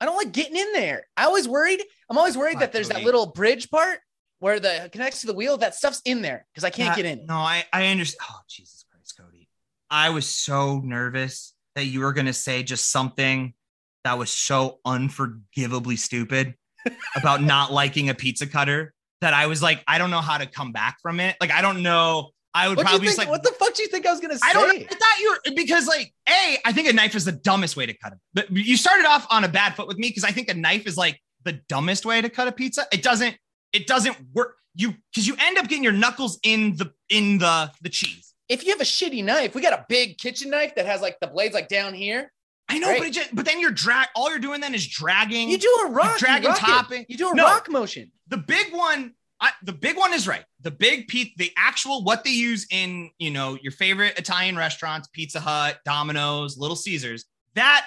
I 0.02 0.04
don't 0.04 0.16
like 0.16 0.32
getting 0.32 0.56
in 0.56 0.72
there. 0.72 1.06
I 1.16 1.26
always 1.26 1.46
worried. 1.46 1.80
I'm 2.10 2.18
always 2.18 2.36
worried 2.36 2.58
that 2.58 2.72
there's 2.72 2.88
that 2.88 3.04
little 3.04 3.26
bridge 3.26 3.70
part 3.70 4.00
where 4.40 4.58
the 4.58 4.90
connects 4.90 5.20
to 5.20 5.28
the 5.28 5.32
wheel. 5.32 5.56
That 5.58 5.76
stuff's 5.76 6.02
in 6.04 6.22
there 6.22 6.44
because 6.52 6.64
I 6.64 6.70
can't 6.70 6.96
get 6.96 7.04
in. 7.04 7.24
No, 7.26 7.36
I 7.36 7.64
I 7.72 7.86
understand. 7.86 8.28
Oh 8.28 8.40
Jesus 8.48 8.84
Christ, 8.90 9.16
Cody! 9.16 9.48
I 9.92 10.10
was 10.10 10.26
so 10.26 10.80
nervous 10.80 11.54
that 11.76 11.84
you 11.84 12.00
were 12.00 12.12
gonna 12.12 12.32
say 12.32 12.64
just 12.64 12.90
something 12.90 13.54
that 14.02 14.18
was 14.18 14.32
so 14.32 14.80
unforgivably 14.84 15.94
stupid 15.94 16.56
about 17.16 17.40
not 17.40 17.72
liking 17.72 18.08
a 18.08 18.14
pizza 18.14 18.48
cutter 18.48 18.92
that 19.20 19.34
I 19.34 19.46
was 19.46 19.62
like, 19.62 19.84
I 19.86 19.98
don't 19.98 20.10
know 20.10 20.20
how 20.20 20.36
to 20.36 20.46
come 20.46 20.72
back 20.72 20.96
from 21.00 21.20
it. 21.20 21.36
Like, 21.40 21.52
I 21.52 21.62
don't 21.62 21.80
know. 21.80 22.31
I 22.54 22.68
would 22.68 22.76
What, 22.76 22.82
you 22.84 22.88
probably 22.90 23.06
think, 23.08 23.16
just 23.16 23.18
like, 23.18 23.28
what 23.28 23.42
the 23.42 23.52
fuck 23.52 23.74
do 23.74 23.82
you 23.82 23.88
think 23.88 24.06
I 24.06 24.10
was 24.10 24.20
gonna 24.20 24.36
say? 24.36 24.46
I 24.48 24.52
don't. 24.52 24.68
know. 24.78 24.84
I 24.90 24.94
thought 24.94 25.18
you 25.20 25.30
were 25.48 25.54
because 25.54 25.86
like 25.86 26.12
a. 26.28 26.58
I 26.66 26.72
think 26.72 26.88
a 26.88 26.92
knife 26.92 27.14
is 27.14 27.24
the 27.24 27.32
dumbest 27.32 27.76
way 27.76 27.86
to 27.86 27.94
cut 27.94 28.12
it. 28.12 28.18
But 28.34 28.50
you 28.50 28.76
started 28.76 29.06
off 29.06 29.26
on 29.30 29.44
a 29.44 29.48
bad 29.48 29.74
foot 29.74 29.86
with 29.88 29.96
me 29.98 30.08
because 30.08 30.24
I 30.24 30.30
think 30.32 30.48
a 30.50 30.54
knife 30.54 30.86
is 30.86 30.96
like 30.96 31.18
the 31.44 31.54
dumbest 31.68 32.04
way 32.04 32.20
to 32.20 32.28
cut 32.28 32.48
a 32.48 32.52
pizza. 32.52 32.86
It 32.92 33.02
doesn't. 33.02 33.36
It 33.72 33.86
doesn't 33.86 34.16
work. 34.34 34.56
You 34.74 34.94
because 35.12 35.26
you 35.26 35.34
end 35.38 35.58
up 35.58 35.68
getting 35.68 35.84
your 35.84 35.92
knuckles 35.92 36.38
in 36.42 36.76
the 36.76 36.92
in 37.08 37.38
the 37.38 37.70
the 37.82 37.88
cheese. 37.88 38.34
If 38.48 38.64
you 38.64 38.70
have 38.72 38.80
a 38.80 38.84
shitty 38.84 39.24
knife, 39.24 39.54
we 39.54 39.62
got 39.62 39.72
a 39.72 39.86
big 39.88 40.18
kitchen 40.18 40.50
knife 40.50 40.74
that 40.74 40.84
has 40.86 41.00
like 41.00 41.18
the 41.20 41.26
blades 41.28 41.54
like 41.54 41.68
down 41.68 41.94
here. 41.94 42.30
I 42.68 42.78
know, 42.78 42.88
Right. 42.88 42.98
but 42.98 43.08
it 43.08 43.12
just 43.12 43.34
but 43.34 43.44
then 43.46 43.60
you're 43.60 43.70
drag. 43.70 44.08
All 44.14 44.28
you're 44.30 44.38
doing 44.38 44.60
then 44.60 44.74
is 44.74 44.86
dragging. 44.86 45.48
You 45.50 45.58
do 45.58 45.84
a 45.86 45.90
rock, 45.90 46.12
you 46.14 46.18
dragging 46.26 46.50
it. 46.50 46.56
topping. 46.56 47.06
You 47.08 47.16
do 47.16 47.30
a 47.30 47.34
No. 47.34 47.44
rock 47.44 47.70
motion. 47.70 48.12
the 48.28 48.36
big 48.38 48.72
one. 48.72 49.14
I, 49.42 49.50
the 49.64 49.72
big 49.72 49.96
one 49.96 50.14
is 50.14 50.28
right. 50.28 50.44
The 50.60 50.70
big 50.70 51.08
pizza, 51.08 51.32
the 51.36 51.50
actual 51.56 52.04
what 52.04 52.22
they 52.22 52.30
use 52.30 52.66
in 52.70 53.10
you 53.18 53.30
know 53.30 53.58
your 53.60 53.72
favorite 53.72 54.16
Italian 54.16 54.56
restaurants, 54.56 55.08
Pizza 55.12 55.40
Hut, 55.40 55.80
Domino's, 55.84 56.56
Little 56.56 56.76
Caesars. 56.76 57.24
That 57.54 57.86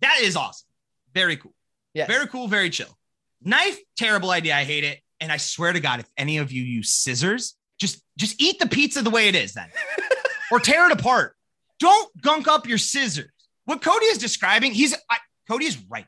that 0.00 0.20
is 0.20 0.36
awesome. 0.36 0.68
Very 1.12 1.36
cool. 1.36 1.52
Yes. 1.94 2.08
Very 2.08 2.28
cool. 2.28 2.46
Very 2.46 2.70
chill. 2.70 2.96
Knife, 3.42 3.78
terrible 3.96 4.30
idea. 4.30 4.54
I 4.56 4.62
hate 4.62 4.84
it. 4.84 5.00
And 5.20 5.32
I 5.32 5.36
swear 5.36 5.72
to 5.72 5.80
God, 5.80 6.00
if 6.00 6.08
any 6.16 6.38
of 6.38 6.52
you 6.52 6.62
use 6.62 6.92
scissors, 6.92 7.56
just 7.78 8.00
just 8.16 8.40
eat 8.40 8.60
the 8.60 8.68
pizza 8.68 9.02
the 9.02 9.10
way 9.10 9.26
it 9.26 9.34
is 9.34 9.52
then, 9.52 9.68
or 10.52 10.60
tear 10.60 10.86
it 10.86 10.92
apart. 10.92 11.34
Don't 11.80 12.22
gunk 12.22 12.46
up 12.46 12.68
your 12.68 12.78
scissors. 12.78 13.30
What 13.64 13.82
Cody 13.82 14.06
is 14.06 14.18
describing, 14.18 14.72
he's 14.72 14.94
I, 15.10 15.16
Cody 15.48 15.64
is 15.64 15.76
right. 15.88 16.06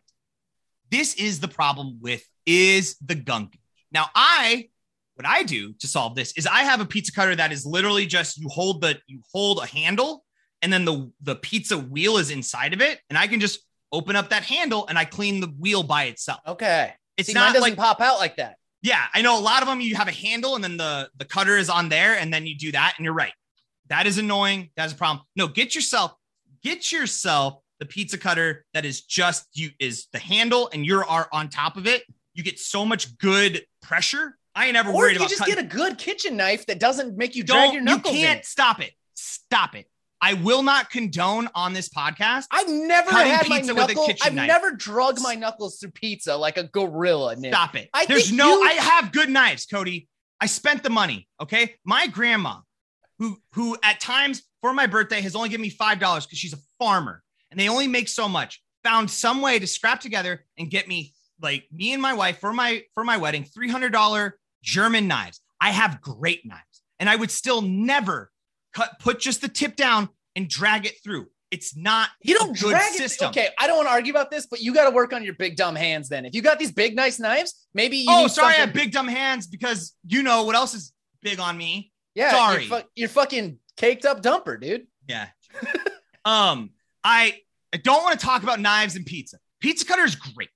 This 0.90 1.14
is 1.14 1.40
the 1.40 1.48
problem 1.48 1.98
with 2.00 2.24
is 2.46 2.96
the 3.04 3.16
gunking. 3.16 3.58
Now 3.90 4.06
I, 4.14 4.68
what 5.16 5.26
I 5.26 5.42
do 5.42 5.72
to 5.74 5.86
solve 5.86 6.14
this 6.14 6.32
is 6.36 6.46
I 6.46 6.60
have 6.60 6.80
a 6.80 6.86
pizza 6.86 7.12
cutter 7.12 7.34
that 7.36 7.52
is 7.52 7.66
literally 7.66 8.06
just 8.06 8.38
you 8.38 8.48
hold 8.48 8.80
the 8.80 8.98
you 9.06 9.20
hold 9.32 9.58
a 9.62 9.66
handle 9.66 10.24
and 10.62 10.72
then 10.72 10.84
the 10.84 11.10
the 11.22 11.36
pizza 11.36 11.76
wheel 11.76 12.16
is 12.18 12.30
inside 12.30 12.72
of 12.72 12.80
it, 12.80 13.00
and 13.10 13.18
I 13.18 13.26
can 13.26 13.40
just 13.40 13.60
open 13.92 14.16
up 14.16 14.30
that 14.30 14.42
handle 14.42 14.86
and 14.88 14.98
I 14.98 15.04
clean 15.04 15.40
the 15.40 15.46
wheel 15.46 15.82
by 15.82 16.04
itself. 16.04 16.40
Okay. 16.46 16.92
It's 17.16 17.28
See, 17.28 17.34
not 17.34 17.54
doesn't 17.54 17.62
like 17.62 17.76
pop 17.76 18.00
out 18.00 18.18
like 18.18 18.36
that. 18.36 18.56
yeah, 18.82 19.04
I 19.14 19.22
know 19.22 19.38
a 19.38 19.40
lot 19.40 19.62
of 19.62 19.68
them 19.68 19.80
you 19.80 19.94
have 19.96 20.08
a 20.08 20.12
handle 20.12 20.54
and 20.54 20.62
then 20.64 20.76
the 20.76 21.08
the 21.16 21.24
cutter 21.24 21.56
is 21.56 21.70
on 21.70 21.88
there 21.88 22.14
and 22.18 22.32
then 22.32 22.46
you 22.46 22.56
do 22.56 22.72
that 22.72 22.94
and 22.96 23.04
you're 23.04 23.14
right. 23.14 23.32
That 23.88 24.06
is 24.06 24.18
annoying. 24.18 24.70
That's 24.76 24.92
a 24.92 24.96
problem. 24.96 25.24
No, 25.36 25.46
get 25.48 25.74
yourself 25.74 26.14
get 26.62 26.90
yourself 26.90 27.60
the 27.78 27.86
pizza 27.86 28.18
cutter 28.18 28.64
that 28.74 28.84
is 28.84 29.02
just 29.02 29.46
you 29.52 29.70
is 29.78 30.08
the 30.12 30.18
handle 30.18 30.68
and 30.72 30.84
you're 30.84 31.04
are 31.04 31.28
on 31.32 31.48
top 31.48 31.76
of 31.76 31.86
it. 31.86 32.02
You 32.34 32.42
get 32.42 32.58
so 32.58 32.84
much 32.84 33.16
good 33.18 33.64
pressure. 33.82 34.36
I 34.56 34.66
ain't 34.66 34.76
ever 34.76 34.90
Or 34.90 34.94
worried 34.96 35.12
you 35.12 35.16
about 35.18 35.28
just 35.28 35.40
cutting- 35.40 35.54
get 35.54 35.64
a 35.64 35.68
good 35.68 35.98
kitchen 35.98 36.36
knife 36.36 36.66
that 36.66 36.80
doesn't 36.80 37.16
make 37.16 37.36
you 37.36 37.44
drag 37.44 37.72
don't 37.72 37.86
your 37.86 37.96
you 37.96 38.00
can't 38.00 38.38
in. 38.38 38.44
stop 38.44 38.80
it. 38.80 38.92
Stop 39.14 39.76
it. 39.76 39.86
I 40.20 40.32
will 40.32 40.62
not 40.62 40.88
condone 40.90 41.48
on 41.54 41.74
this 41.74 41.90
podcast. 41.90 42.46
I've 42.50 42.68
never 42.68 43.10
had 43.10 43.48
my 43.50 43.58
pizza 43.58 43.74
with 43.74 43.84
a 43.84 43.88
knuckle. 43.88 44.06
kitchen 44.06 44.22
I've 44.26 44.34
knife. 44.34 44.48
never 44.48 44.70
drug 44.72 45.18
my 45.20 45.34
knuckles 45.34 45.78
through 45.78 45.90
pizza 45.90 46.34
like 46.36 46.56
a 46.56 46.64
gorilla. 46.64 47.36
Nick. 47.36 47.52
Stop 47.52 47.76
it. 47.76 47.90
I 47.92 48.06
There's 48.06 48.32
no, 48.32 48.62
you- 48.62 48.66
I 48.66 48.72
have 48.72 49.12
good 49.12 49.28
knives, 49.28 49.66
Cody. 49.66 50.08
I 50.40 50.46
spent 50.46 50.82
the 50.82 50.90
money. 50.90 51.28
Okay. 51.40 51.74
My 51.84 52.06
grandma, 52.06 52.60
who, 53.18 53.36
who 53.52 53.76
at 53.82 54.00
times 54.00 54.42
for 54.62 54.72
my 54.72 54.86
birthday 54.86 55.20
has 55.20 55.36
only 55.36 55.50
given 55.50 55.62
me 55.62 55.70
$5 55.70 55.98
because 55.98 56.38
she's 56.38 56.54
a 56.54 56.58
farmer 56.78 57.22
and 57.50 57.60
they 57.60 57.68
only 57.68 57.86
make 57.88 58.08
so 58.08 58.26
much, 58.26 58.62
found 58.82 59.10
some 59.10 59.42
way 59.42 59.58
to 59.58 59.66
scrap 59.66 60.00
together 60.00 60.44
and 60.58 60.70
get 60.70 60.88
me 60.88 61.12
like 61.42 61.64
me 61.70 61.92
and 61.92 62.00
my 62.00 62.14
wife 62.14 62.38
for 62.38 62.54
my, 62.54 62.82
for 62.94 63.04
my 63.04 63.18
wedding, 63.18 63.44
$300 63.44 64.32
German 64.66 65.08
knives. 65.08 65.40
I 65.60 65.70
have 65.70 66.02
great 66.02 66.44
knives 66.44 66.82
and 66.98 67.08
I 67.08 67.16
would 67.16 67.30
still 67.30 67.62
never 67.62 68.30
cut, 68.74 68.98
put 68.98 69.20
just 69.20 69.40
the 69.40 69.48
tip 69.48 69.76
down 69.76 70.10
and 70.34 70.48
drag 70.48 70.84
it 70.84 70.94
through. 71.02 71.28
It's 71.50 71.76
not 71.76 72.10
You 72.22 72.34
don't 72.34 72.58
good 72.58 72.70
drag 72.70 73.00
it. 73.00 73.22
Okay, 73.22 73.48
I 73.56 73.68
don't 73.68 73.76
want 73.76 73.88
to 73.88 73.92
argue 73.92 74.12
about 74.12 74.30
this, 74.30 74.46
but 74.46 74.60
you 74.60 74.74
got 74.74 74.90
to 74.90 74.94
work 74.94 75.12
on 75.12 75.22
your 75.22 75.34
big 75.34 75.56
dumb 75.56 75.76
hands. 75.76 76.08
Then, 76.08 76.26
if 76.26 76.34
you 76.34 76.42
got 76.42 76.58
these 76.58 76.72
big 76.72 76.96
nice 76.96 77.20
knives, 77.20 77.66
maybe 77.72 77.98
you 77.98 78.06
oh, 78.08 78.26
sorry. 78.26 78.54
I 78.54 78.56
have 78.56 78.72
big 78.72 78.90
dumb 78.90 79.06
hands 79.06 79.46
because 79.46 79.94
you 80.04 80.24
know 80.24 80.42
what 80.42 80.56
else 80.56 80.74
is 80.74 80.92
big 81.22 81.38
on 81.38 81.56
me? 81.56 81.92
Yeah, 82.16 82.32
sorry. 82.32 82.64
You're, 82.64 82.80
fu- 82.80 82.88
you're 82.96 83.08
fucking 83.08 83.58
caked 83.76 84.04
up 84.04 84.22
dumper, 84.22 84.60
dude. 84.60 84.88
Yeah. 85.08 85.28
um, 86.24 86.70
I 87.04 87.38
I 87.72 87.76
don't 87.76 88.02
want 88.02 88.18
to 88.18 88.26
talk 88.26 88.42
about 88.42 88.58
knives 88.58 88.96
and 88.96 89.06
pizza. 89.06 89.38
Pizza 89.60 89.86
cutter 89.86 90.04
is 90.04 90.16
great. 90.16 90.50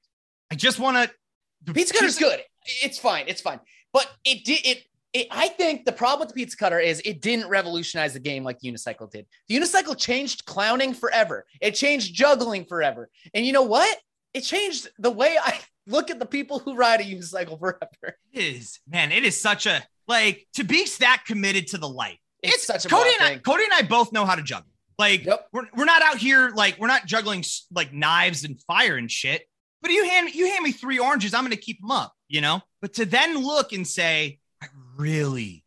I 0.50 0.57
just 0.57 0.81
want 0.81 0.97
to. 0.97 1.73
Pizza 1.73 1.95
cutter 1.95 2.07
is 2.07 2.19
good. 2.19 2.40
It's 2.83 2.99
fine. 2.99 3.26
It's 3.29 3.40
fine. 3.40 3.61
But 3.92 4.11
it 4.25 4.44
did 4.44 4.61
it. 4.64 4.85
it, 5.12 5.26
I 5.30 5.49
think 5.49 5.85
the 5.85 5.92
problem 5.92 6.20
with 6.26 6.28
the 6.28 6.35
pizza 6.35 6.56
cutter 6.56 6.78
is 6.78 7.00
it 7.04 7.20
didn't 7.20 7.49
revolutionize 7.49 8.12
the 8.12 8.20
game 8.20 8.44
like 8.44 8.59
the 8.61 8.70
unicycle 8.70 9.11
did. 9.11 9.26
The 9.49 9.59
unicycle 9.59 9.97
changed 9.99 10.44
clowning 10.44 10.94
forever. 10.94 11.47
It 11.61 11.75
changed 11.75 12.14
juggling 12.14 12.64
forever. 12.64 13.11
And 13.35 13.44
you 13.44 13.52
know 13.52 13.62
what? 13.62 13.97
It 14.35 14.42
changed 14.42 14.88
the 14.99 15.11
way 15.11 15.37
I 15.42 15.59
look 15.87 16.11
at 16.11 16.18
the 16.20 16.26
people 16.26 16.61
who 16.61 16.76
ride 16.76 17.00
a 17.00 17.04
unicycle 17.04 17.59
forever. 17.59 18.16
It 18.32 18.44
is 18.44 18.78
man. 18.88 19.11
It 19.12 19.25
is 19.25 19.40
such 19.40 19.66
a 19.66 19.82
like 20.06 20.47
to 20.54 20.64
be 20.64 20.87
that 21.00 21.25
committed 21.26 21.68
to 21.68 21.78
the 21.78 21.88
light. 21.88 22.18
It's, 22.42 22.54
It's, 22.56 22.64
such 22.66 22.85
a 22.87 22.88
Cody 22.88 23.11
and 23.18 23.23
I, 23.23 23.28
thing. 23.30 23.40
Cody 23.40 23.64
and 23.64 23.73
I 23.73 23.82
both 23.82 24.12
know 24.12 24.25
how 24.25 24.35
to 24.35 24.42
juggle. 24.42 24.70
Like 24.99 25.25
Yep. 25.25 25.49
we're, 25.52 25.66
we're 25.75 25.85
not 25.85 26.02
out 26.02 26.18
here 26.18 26.50
like 26.54 26.78
we're 26.78 26.87
not 26.87 27.06
juggling 27.06 27.42
like 27.73 27.92
knives 27.92 28.44
and 28.44 28.61
fire 28.62 28.97
and 28.97 29.11
shit. 29.11 29.42
But 29.82 29.90
you 29.90 30.04
hand 30.04 30.35
you 30.35 30.47
hand 30.50 30.62
me 30.62 30.73
three 30.73 30.99
oranges, 30.99 31.32
I'm 31.35 31.42
gonna 31.42 31.56
keep 31.56 31.80
them 31.80 31.90
up, 31.90 32.14
you 32.31 32.41
know. 32.41 32.63
But 32.81 32.95
to 32.95 33.05
then 33.05 33.45
look 33.45 33.73
and 33.75 33.87
say, 33.87 34.39
I 34.63 34.67
really 34.97 35.65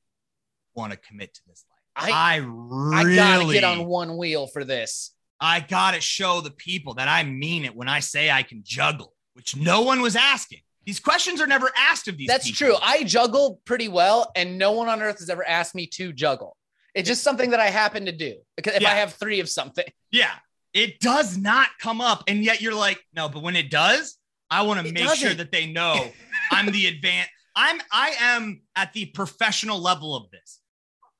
want 0.76 0.92
to 0.94 0.98
commit 0.98 1.34
to 1.36 1.42
this 1.48 1.64
life. 1.70 2.10
I, 2.12 2.12
I 2.12 2.34
I 2.36 3.04
really 3.04 3.16
gotta 3.16 3.54
get 3.54 3.64
on 3.64 3.86
one 3.86 4.18
wheel 4.18 4.48
for 4.48 4.64
this. 4.64 5.14
I 5.40 5.60
gotta 5.60 6.02
show 6.02 6.42
the 6.42 6.50
people 6.52 6.96
that 6.96 7.08
I 7.08 7.24
mean 7.24 7.66
it 7.66 7.76
when 7.76 7.88
I 7.90 8.00
say 8.00 8.32
I 8.32 8.42
can 8.42 8.62
juggle, 8.66 9.14
which 9.34 9.56
no 9.56 9.82
one 9.82 10.02
was 10.02 10.16
asking. 10.16 10.62
These 10.86 11.00
questions 11.00 11.40
are 11.40 11.48
never 11.48 11.70
asked 11.78 12.08
of 12.08 12.18
these. 12.18 12.28
That's 12.28 12.46
people. 12.50 12.68
true. 12.68 12.76
I 12.82 13.04
juggle 13.04 13.62
pretty 13.66 13.88
well, 13.88 14.32
and 14.36 14.58
no 14.58 14.72
one 14.72 14.90
on 14.90 15.02
earth 15.02 15.20
has 15.20 15.30
ever 15.30 15.48
asked 15.48 15.76
me 15.76 15.86
to 15.88 16.12
juggle. 16.12 16.58
It's 16.96 17.08
just 17.08 17.24
something 17.24 17.52
that 17.52 17.60
I 17.60 17.70
happen 17.70 18.06
to 18.06 18.12
do 18.12 18.36
because 18.58 18.76
if 18.76 18.82
Yeah. 18.82 18.92
I 18.92 18.96
have 18.96 19.14
three 19.14 19.40
of 19.40 19.50
something, 19.50 19.86
Yeah, 20.12 20.32
it 20.74 21.00
does 21.00 21.38
not 21.38 21.70
come 21.80 22.02
up, 22.02 22.24
and 22.28 22.44
yet 22.44 22.62
you're 22.62 22.76
like, 22.76 23.00
no. 23.16 23.30
But 23.30 23.44
when 23.44 23.56
it 23.56 23.70
does, 23.70 24.18
I 24.54 24.62
want 24.62 24.86
to 24.86 24.94
make 24.94 25.04
sure 25.04 25.08
doesn't. 25.08 25.38
that 25.38 25.52
they 25.52 25.66
know 25.66 26.12
I'm 26.52 26.72
the 26.72 26.86
advanced. 26.86 27.32
I'm 27.56 27.82
I 27.92 28.16
am 28.20 28.62
at 28.76 28.94
the 28.94 29.06
professional 29.08 29.80
level 29.80 30.16
of 30.16 30.30
this. 30.30 30.60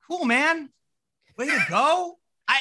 Cool, 0.08 0.24
man. 0.24 0.70
Way 1.36 1.46
to 1.46 1.58
go. 1.68 2.18
I 2.46 2.58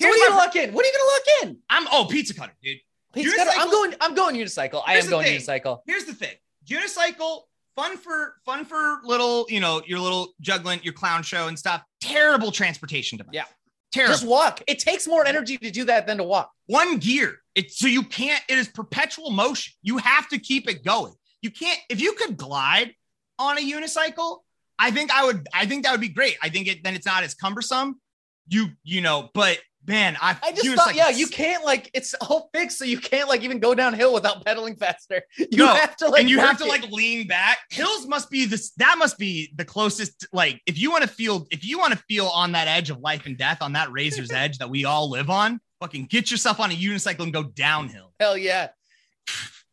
so 0.00 0.08
what 0.08 0.14
are 0.14 0.18
you 0.18 0.28
gonna 0.28 0.42
look 0.42 0.56
in? 0.56 0.74
What 0.74 0.84
are 0.84 0.88
you 0.88 0.94
gonna 0.98 1.10
look 1.14 1.42
in? 1.42 1.58
I'm 1.70 1.86
oh 1.92 2.06
pizza 2.10 2.34
cutter, 2.34 2.52
dude. 2.62 2.78
Pizza 3.14 3.36
cutter? 3.36 3.50
I'm 3.54 3.70
going. 3.70 3.94
I'm 4.00 4.14
going 4.14 4.34
unicycle. 4.36 4.82
I 4.84 4.96
am 4.96 5.08
going 5.08 5.26
thing. 5.26 5.40
unicycle. 5.40 5.80
Here's 5.86 6.04
the 6.04 6.14
thing: 6.14 6.34
unicycle, 6.66 7.42
fun 7.76 7.96
for 7.96 8.34
fun 8.44 8.64
for 8.64 9.00
little, 9.04 9.46
you 9.48 9.60
know, 9.60 9.82
your 9.86 10.00
little 10.00 10.34
juggling, 10.40 10.80
your 10.82 10.94
clown 10.94 11.22
show 11.22 11.46
and 11.48 11.58
stuff. 11.58 11.82
Terrible 12.00 12.50
transportation 12.50 13.18
device. 13.18 13.34
Yeah. 13.34 13.44
Terrible. 13.92 14.14
Just 14.14 14.26
walk. 14.26 14.62
It 14.66 14.78
takes 14.78 15.06
more 15.06 15.26
energy 15.26 15.58
to 15.58 15.70
do 15.70 15.84
that 15.84 16.06
than 16.06 16.18
to 16.18 16.24
walk. 16.24 16.50
one 16.66 16.98
gear. 16.98 17.38
It's 17.54 17.78
so 17.78 17.86
you 17.86 18.02
can't, 18.02 18.42
it 18.48 18.58
is 18.58 18.68
perpetual 18.68 19.30
motion. 19.30 19.74
You 19.82 19.98
have 19.98 20.28
to 20.28 20.38
keep 20.38 20.68
it 20.68 20.84
going. 20.84 21.12
You 21.42 21.50
can't, 21.50 21.78
if 21.90 22.00
you 22.00 22.14
could 22.14 22.36
glide 22.36 22.94
on 23.38 23.58
a 23.58 23.60
unicycle, 23.60 24.38
I 24.78 24.90
think 24.90 25.12
I 25.12 25.26
would, 25.26 25.46
I 25.52 25.66
think 25.66 25.84
that 25.84 25.92
would 25.92 26.00
be 26.00 26.08
great. 26.08 26.36
I 26.42 26.48
think 26.48 26.66
it 26.66 26.82
then 26.82 26.94
it's 26.94 27.06
not 27.06 27.22
as 27.24 27.34
cumbersome. 27.34 28.00
You, 28.48 28.68
you 28.82 29.00
know, 29.00 29.30
but 29.34 29.58
man, 29.86 30.16
I, 30.20 30.36
I 30.42 30.52
just 30.52 30.74
thought, 30.76 30.94
yeah, 30.94 31.08
you 31.08 31.26
can't 31.26 31.64
like 31.64 31.90
it's 31.94 32.14
all 32.14 32.50
fixed, 32.54 32.78
so 32.78 32.84
you 32.84 32.98
can't 32.98 33.28
like 33.28 33.42
even 33.42 33.58
go 33.58 33.74
downhill 33.74 34.14
without 34.14 34.44
pedaling 34.46 34.76
faster. 34.76 35.22
You 35.36 35.48
No, 35.58 35.74
have 35.74 35.96
to 35.96 36.08
like, 36.08 36.20
and 36.20 36.30
you 36.30 36.38
have 36.38 36.58
to 36.58 36.64
it. 36.64 36.68
like 36.68 36.90
lean 36.90 37.26
back. 37.26 37.58
Hills 37.70 38.06
must 38.06 38.30
be 38.30 38.44
this. 38.44 38.70
That 38.78 38.96
must 38.98 39.18
be 39.18 39.52
the 39.56 39.64
closest. 39.64 40.26
Like, 40.32 40.60
if 40.66 40.78
you 40.78 40.90
want 40.90 41.02
to 41.02 41.08
feel, 41.08 41.46
if 41.50 41.64
you 41.64 41.78
want 41.78 41.92
to 41.92 41.98
feel 42.08 42.26
on 42.26 42.52
that 42.52 42.68
edge 42.68 42.90
of 42.90 42.98
life 43.00 43.26
and 43.26 43.36
death, 43.36 43.58
on 43.60 43.72
that 43.72 43.90
razor's 43.92 44.30
edge 44.32 44.58
that 44.58 44.70
we 44.70 44.84
all 44.84 45.10
live 45.10 45.30
on, 45.30 45.60
fucking 45.80 46.06
get 46.06 46.30
yourself 46.30 46.60
on 46.60 46.70
a 46.70 46.74
unicycle 46.74 47.20
and 47.24 47.32
go 47.32 47.42
downhill. 47.42 48.12
hell 48.20 48.36
yeah. 48.36 48.68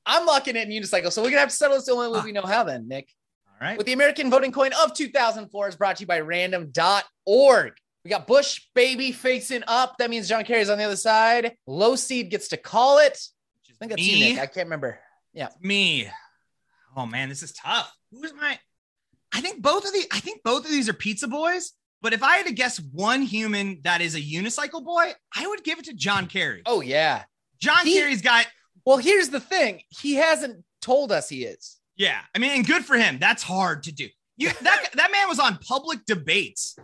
I'm 0.05 0.25
locking 0.25 0.55
it 0.55 0.67
in 0.67 0.81
unicycle, 0.83 1.11
so 1.11 1.21
we're 1.21 1.29
gonna 1.29 1.41
have 1.41 1.49
to 1.49 1.55
settle 1.55 1.77
this 1.77 1.85
the 1.85 1.91
only 1.91 2.09
way 2.09 2.23
we 2.25 2.31
know 2.31 2.41
how. 2.41 2.63
Then, 2.63 2.87
Nick, 2.87 3.09
All 3.47 3.67
right. 3.67 3.77
with 3.77 3.85
the 3.85 3.93
American 3.93 4.31
voting 4.31 4.51
coin 4.51 4.71
of 4.83 4.93
2004 4.95 5.67
is 5.67 5.75
brought 5.75 5.97
to 5.97 6.01
you 6.01 6.07
by 6.07 6.19
Random.org. 6.21 7.73
We 8.03 8.09
got 8.09 8.27
Bush 8.27 8.61
baby 8.73 9.11
facing 9.11 9.63
up. 9.67 9.95
That 9.99 10.09
means 10.09 10.29
John 10.29 10.43
Kerry's 10.45 10.69
on 10.69 10.77
the 10.77 10.85
other 10.85 10.95
side. 10.95 11.55
Low 11.67 11.95
seed 11.95 12.31
gets 12.31 12.49
to 12.49 12.57
call 12.57 12.99
it. 12.99 13.19
I 13.69 13.73
think 13.79 13.91
that's 13.91 14.01
you, 14.01 14.13
Me? 14.13 14.33
Nick. 14.33 14.41
I 14.41 14.45
can't 14.45 14.65
remember. 14.67 14.99
Yeah. 15.33 15.49
Me. 15.61 16.09
Oh 16.97 17.05
man, 17.05 17.29
this 17.29 17.43
is 17.43 17.51
tough. 17.53 17.93
Who 18.11 18.23
is 18.23 18.33
my? 18.33 18.57
I 19.33 19.41
think 19.41 19.61
both 19.61 19.85
of 19.85 19.93
the. 19.93 20.05
I 20.11 20.19
think 20.19 20.41
both 20.43 20.65
of 20.65 20.71
these 20.71 20.89
are 20.89 20.93
pizza 20.93 21.27
boys. 21.27 21.73
But 22.01 22.13
if 22.13 22.23
I 22.23 22.37
had 22.37 22.47
to 22.47 22.53
guess 22.53 22.79
one 22.79 23.21
human 23.21 23.79
that 23.83 24.01
is 24.01 24.15
a 24.15 24.21
unicycle 24.21 24.83
boy, 24.83 25.11
I 25.35 25.47
would 25.47 25.63
give 25.63 25.79
it 25.79 25.85
to 25.85 25.93
John 25.93 26.27
Kerry. 26.27 26.61
Oh 26.65 26.81
yeah. 26.81 27.23
John 27.59 27.85
he- 27.85 27.93
Kerry's 27.93 28.21
got. 28.21 28.47
Well, 28.85 28.97
here's 28.97 29.29
the 29.29 29.39
thing. 29.39 29.81
He 29.89 30.15
hasn't 30.15 30.63
told 30.81 31.11
us 31.11 31.29
he 31.29 31.43
is. 31.43 31.77
Yeah, 31.95 32.19
I 32.33 32.39
mean, 32.39 32.51
and 32.51 32.65
good 32.65 32.85
for 32.85 32.95
him. 32.95 33.17
That's 33.19 33.43
hard 33.43 33.83
to 33.83 33.91
do. 33.91 34.07
You 34.37 34.49
that 34.61 34.89
that 34.95 35.11
man 35.11 35.27
was 35.27 35.39
on 35.39 35.57
public 35.57 36.05
debates 36.05 36.77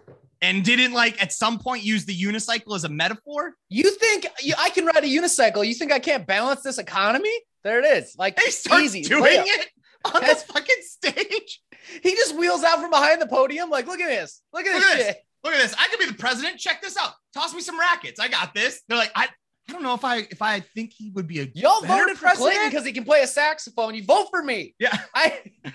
and 0.46 0.64
didn't 0.64 0.94
like 0.94 1.22
at 1.22 1.32
some 1.34 1.60
point 1.60 1.84
use 1.84 2.06
the 2.06 2.16
unicycle 2.20 2.76
as 2.76 2.84
a 2.84 2.90
metaphor. 2.90 3.54
You 3.70 3.90
think 3.92 4.28
I 4.58 4.70
can 4.70 4.86
ride 4.86 5.04
a 5.04 5.08
unicycle? 5.08 5.66
You 5.68 5.74
think 5.74 5.92
I 5.92 6.00
can't 6.00 6.26
balance 6.28 6.62
this 6.62 6.78
economy? 6.78 7.34
There 7.64 7.80
it 7.80 7.86
is. 7.98 8.16
Like 8.18 8.40
He 8.40 8.52
starts 8.52 8.84
easy. 8.96 9.02
doing 9.02 9.26
it 9.34 9.70
on 10.06 10.22
That's- 10.22 10.44
the 10.44 10.54
fucking 10.54 10.76
stage. 10.82 11.62
He 12.04 12.12
just 12.12 12.36
wheels 12.36 12.64
out 12.64 12.80
from 12.80 12.90
behind 12.90 13.22
the 13.22 13.28
podium. 13.28 13.70
Like, 13.70 13.88
look 13.88 14.00
at 14.00 14.08
this. 14.10 14.42
Look 14.54 14.66
at 14.66 14.74
Look 14.74 14.82
this 14.84 14.92
at 14.92 14.98
this. 14.98 15.06
shit. 15.08 15.18
Look 15.44 15.54
at 15.54 15.62
this. 15.62 15.76
I 15.78 15.88
could 15.88 16.00
be 16.00 16.06
the 16.06 16.14
president. 16.14 16.58
Check 16.60 16.82
this 16.82 16.98
out. 16.98 17.12
Toss 17.34 17.54
me 17.54 17.62
some 17.62 17.80
rackets. 17.80 18.20
I 18.20 18.28
got 18.28 18.54
this. 18.56 18.82
They're 18.88 18.98
like, 18.98 19.12
I, 19.16 19.28
I 19.70 19.72
don't 19.74 19.84
know 19.84 19.94
if 19.94 20.04
I 20.06 20.18
if 20.32 20.42
I 20.42 20.60
think 20.62 20.94
he 20.96 21.12
would 21.12 21.28
be 21.28 21.42
a 21.42 21.48
Y'all 21.54 21.82
voted 21.82 22.18
for 22.18 22.26
Clinton 22.26 22.38
president? 22.38 22.72
because 22.72 22.86
he 22.86 22.92
can 22.92 23.04
play 23.04 23.22
a 23.22 23.28
saxophone. 23.28 23.94
You 23.96 24.04
vote 24.04 24.28
for 24.32 24.42
me. 24.44 24.76
Yeah. 24.80 24.96
I 25.14 25.40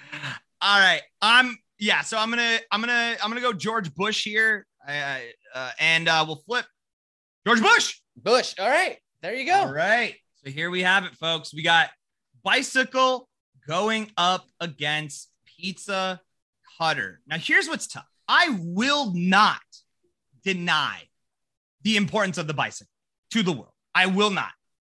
All 0.63 0.79
right. 0.81 1.03
I'm 1.23 1.57
yeah. 1.81 2.03
So 2.03 2.19
I'm 2.19 2.31
gonna 2.31 2.59
I'm 2.71 2.81
gonna 2.81 3.17
I'm 3.23 3.31
gonna 3.31 3.41
go 3.41 3.53
George 3.53 3.93
Bush 3.95 4.23
here, 4.23 4.67
uh, 4.87 5.19
uh, 5.55 5.71
and 5.81 6.09
uh, 6.09 6.25
we'll 6.27 6.43
flip 6.47 6.67
George 7.47 7.61
Bush. 7.61 7.97
Bush. 8.17 8.55
All 8.59 8.69
right. 8.69 8.99
There 9.23 9.35
you 9.35 9.47
go. 9.47 9.55
All 9.55 9.73
right. 9.73 10.15
So 10.45 10.51
here 10.51 10.71
we 10.71 10.83
have 10.83 11.05
it, 11.05 11.15
folks. 11.17 11.53
We 11.53 11.63
got 11.63 11.91
bicycle 12.43 13.29
going 13.67 14.11
up 14.17 14.47
against 14.61 15.31
pizza 15.45 16.21
cutter. 16.79 17.21
Now, 17.27 17.39
here's 17.39 17.69
what's 17.69 17.87
tough. 17.87 18.07
I 18.29 18.59
will 18.61 19.13
not 19.15 19.61
deny 20.45 21.03
the 21.83 21.97
importance 21.97 22.39
of 22.39 22.47
the 22.47 22.55
bicycle 22.55 22.91
to 23.33 23.43
the 23.43 23.53
world. 23.53 23.73
I 23.95 24.07
will 24.07 24.31
not. 24.31 24.53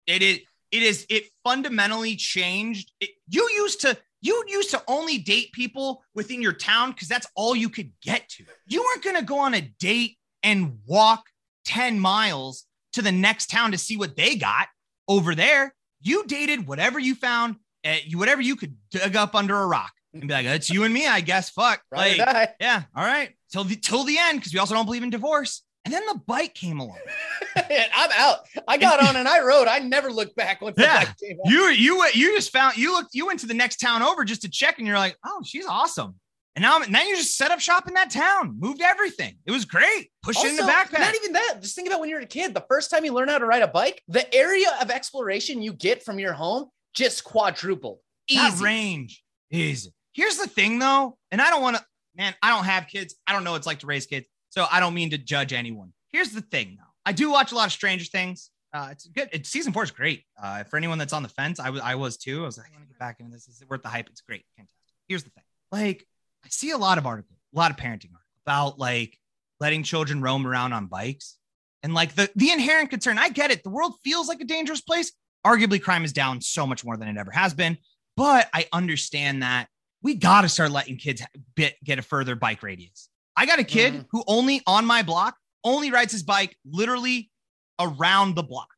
It 0.07 0.23
is. 0.23 0.41
It 0.71 0.83
is. 0.83 1.07
It 1.09 1.25
fundamentally 1.45 2.17
changed. 2.17 2.93
It, 3.01 3.11
you 3.29 3.49
used 3.51 3.83
to. 3.83 3.97
You 4.23 4.45
used 4.49 4.71
to 4.71 4.83
only 4.89 5.19
date 5.19 5.53
people 5.53 6.03
within 6.15 6.41
your 6.41 6.53
town 6.53 6.93
because 6.93 7.09
that's 7.09 7.27
all 7.35 7.55
you 7.55 7.69
could 7.69 7.93
get 8.03 8.29
to. 8.31 8.45
You 8.67 8.83
weren't 8.83 9.03
going 9.03 9.17
to 9.17 9.25
go 9.25 9.41
on 9.41 9.55
a 9.55 9.61
date 9.61 10.17
and 10.43 10.79
walk 10.87 11.25
10 11.67 11.99
miles 11.99 12.65
to 12.95 13.03
the 13.03 13.13
next 13.13 13.51
town 13.51 13.73
to 13.73 13.79
see 13.79 13.97
what 13.97 14.17
they 14.17 14.37
got 14.37 14.69
over 15.09 15.35
there. 15.35 15.75
You 16.01 16.25
dated 16.27 16.67
whatever 16.67 16.99
you 16.99 17.15
found, 17.15 17.57
uh, 17.85 17.97
you 18.05 18.19
whatever 18.19 18.41
you 18.41 18.57
could 18.57 18.77
dig 18.91 19.17
up 19.17 19.35
under 19.35 19.59
a 19.61 19.67
rock 19.67 19.93
and 20.13 20.23
be 20.23 20.35
like, 20.35 20.47
"It's 20.47 20.71
you 20.71 20.85
and 20.85 20.93
me, 20.93 21.07
I 21.07 21.21
guess." 21.21 21.51
Fuck, 21.51 21.83
or 21.91 21.99
like, 21.99 22.17
yeah, 22.61 22.83
all 22.95 23.05
right, 23.05 23.31
till 23.53 23.65
the 23.65 23.77
till 23.77 24.05
the 24.05 24.19
end, 24.19 24.39
because 24.39 24.53
we 24.53 24.59
also 24.59 24.75
don't 24.75 24.85
believe 24.85 25.03
in 25.03 25.11
divorce. 25.11 25.63
And 25.85 25.93
then 25.93 26.03
the 26.07 26.21
bike 26.27 26.55
came 26.55 26.79
along. 26.79 26.99
I'm 27.57 28.11
out. 28.17 28.39
I 28.69 28.77
got 28.79 29.03
on 29.03 29.17
and 29.17 29.27
I 29.27 29.41
rode. 29.41 29.67
I 29.69 29.81
never 29.81 30.13
looked 30.13 30.37
back 30.37 30.61
once 30.63 30.77
the 30.77 30.83
Yeah. 30.83 31.05
bike 31.05 31.17
came 31.19 31.39
out. 31.45 31.51
You 31.51 31.69
you 31.71 32.07
you 32.15 32.35
just 32.37 32.53
found 32.53 32.77
you 32.77 32.93
looked 32.93 33.11
you 33.15 33.27
went 33.27 33.41
to 33.41 33.47
the 33.47 33.55
next 33.55 33.77
town 33.79 34.01
over 34.03 34.25
just 34.25 34.43
to 34.43 34.49
check, 34.49 34.79
and 34.79 34.87
you're 34.87 34.99
like, 34.99 35.17
"Oh, 35.27 35.43
she's 35.45 35.67
awesome." 35.67 36.15
And 36.55 36.63
now 36.63 36.79
now 36.89 37.03
you 37.03 37.17
just 37.17 37.37
set 37.37 37.51
up 37.51 37.59
shop 37.61 37.89
in 37.89 37.95
that 37.95 38.11
town, 38.11 38.57
moved 38.61 38.81
everything. 38.81 39.39
It 39.45 39.51
was 39.51 39.65
great. 39.65 40.11
Pushed 40.23 40.45
it 40.45 40.51
in 40.51 40.57
the 40.57 40.63
Also, 40.63 40.73
backpack. 40.75 41.01
Not 41.01 41.15
even 41.17 41.33
that. 41.33 41.59
Just 41.63 41.75
think 41.75 41.89
about 41.89 41.99
when 42.01 42.09
you're 42.11 42.21
a 42.21 42.27
kid. 42.27 42.55
The 42.55 42.65
first 42.69 42.91
time 42.91 43.05
you 43.05 43.13
learn 43.13 43.29
how 43.29 43.39
to 43.39 43.47
ride 43.47 43.63
a 43.63 43.69
bike, 43.69 44.03
the 44.07 44.33
area 44.35 44.69
of 44.81 44.91
exploration 44.91 45.63
you 45.63 45.73
get 45.73 46.05
from 46.05 46.19
your 46.19 46.33
home 46.35 46.69
just 46.95 47.25
quadrupled. 47.25 47.99
that 48.35 48.61
range 48.61 49.23
is 49.51 49.91
here's 50.13 50.37
the 50.37 50.47
thing 50.47 50.79
though 50.79 51.17
and 51.31 51.41
i 51.43 51.51
don't 51.51 51.61
want 51.63 51.77
to 51.77 51.85
man 52.17 52.35
i 52.43 52.49
don't 52.51 52.65
have 52.65 52.87
kids 52.87 53.15
i 53.27 53.33
don't 53.33 53.45
know 53.45 53.51
what 53.53 53.57
it's 53.59 53.67
like 53.67 53.79
to 53.81 53.87
raise 53.87 54.07
kids 54.07 54.27
so 54.53 54.67
i 54.71 54.79
don't 54.79 54.95
mean 54.95 55.11
to 55.11 55.19
judge 55.19 55.53
anyone. 55.53 55.93
Here's 56.13 56.31
the 56.31 56.43
thing 56.43 56.77
though. 56.79 56.93
I 57.07 57.13
do 57.13 57.31
watch 57.31 57.53
a 57.53 57.55
lot 57.55 57.67
of 57.67 57.73
stranger 57.73 58.05
things. 58.05 58.51
Uh, 58.75 58.89
it's 58.91 59.07
good. 59.07 59.47
Season 59.47 59.73
four 59.73 59.83
is 59.83 59.91
great. 59.91 60.25
Uh, 60.41 60.65
for 60.65 60.77
anyone 60.77 60.99
that's 60.99 61.13
on 61.13 61.23
the 61.23 61.29
fence 61.29 61.59
I 61.59 61.71
was 61.71 61.81
I 61.81 61.95
was 61.95 62.17
too. 62.17 62.43
I 62.43 62.47
was 62.47 62.59
like 62.59 62.69
i 62.69 62.77
want 62.77 62.85
to 62.85 62.89
get 62.89 62.99
back 62.99 63.19
into 63.19 63.33
this. 63.33 63.49
Is 63.49 63.63
it 63.63 63.69
worth 63.69 63.83
the 63.83 63.89
hype? 63.89 64.09
It's 64.09 64.21
great. 64.21 64.45
Fantastic. 64.57 64.79
Here's 65.09 65.25
the 65.25 65.31
thing. 65.31 65.45
Like 65.73 66.07
i 66.45 66.49
see 66.49 66.71
a 66.71 66.79
lot 66.79 66.99
of 66.99 67.07
articles 67.07 67.39
a 67.55 67.59
lot 67.59 67.71
of 67.71 67.77
parenting 67.77 68.13
articles 68.13 68.41
about 68.45 68.79
like 68.79 69.19
letting 69.61 69.83
children 69.83 70.21
roam 70.21 70.47
around 70.47 70.73
on 70.73 70.87
bikes. 70.87 71.39
And 71.83 71.95
like 71.95 72.15
the 72.15 72.31
the 72.37 72.51
inherent 72.51 72.91
concern 72.91 73.19
i 73.19 73.31
get 73.31 73.51
it. 73.51 73.65
The 73.65 73.71
world 73.71 73.95
feels 74.05 74.29
like 74.29 74.41
a 74.41 74.45
dangerous 74.45 74.83
place. 74.83 75.13
Arguably 75.47 75.83
crime 75.83 76.05
is 76.05 76.13
down 76.13 76.41
so 76.41 76.67
much 76.67 76.85
more 76.85 76.97
than 76.97 77.09
it 77.09 77.17
ever 77.17 77.33
has 77.33 77.55
been. 77.55 77.79
But 78.17 78.49
I 78.53 78.67
understand 78.73 79.43
that 79.43 79.69
we 80.03 80.15
got 80.15 80.43
to 80.43 80.49
start 80.49 80.71
letting 80.71 80.97
kids 80.97 81.23
bit, 81.55 81.77
get 81.83 81.99
a 81.99 82.03
further 82.03 82.35
bike 82.37 82.63
radius. 82.63 83.09
I 83.37 83.47
got 83.47 83.59
a 83.59 83.65
kid 83.65 83.95
Mhm. 83.95 84.07
who 84.11 84.25
only 84.27 84.63
on 84.67 84.85
my 84.85 85.03
block 85.03 85.37
only 85.65 85.91
rides 85.91 86.13
his 86.13 86.23
bike 86.23 86.57
literally 86.65 87.31
around 87.79 88.35
the 88.35 88.43
block. 88.43 88.69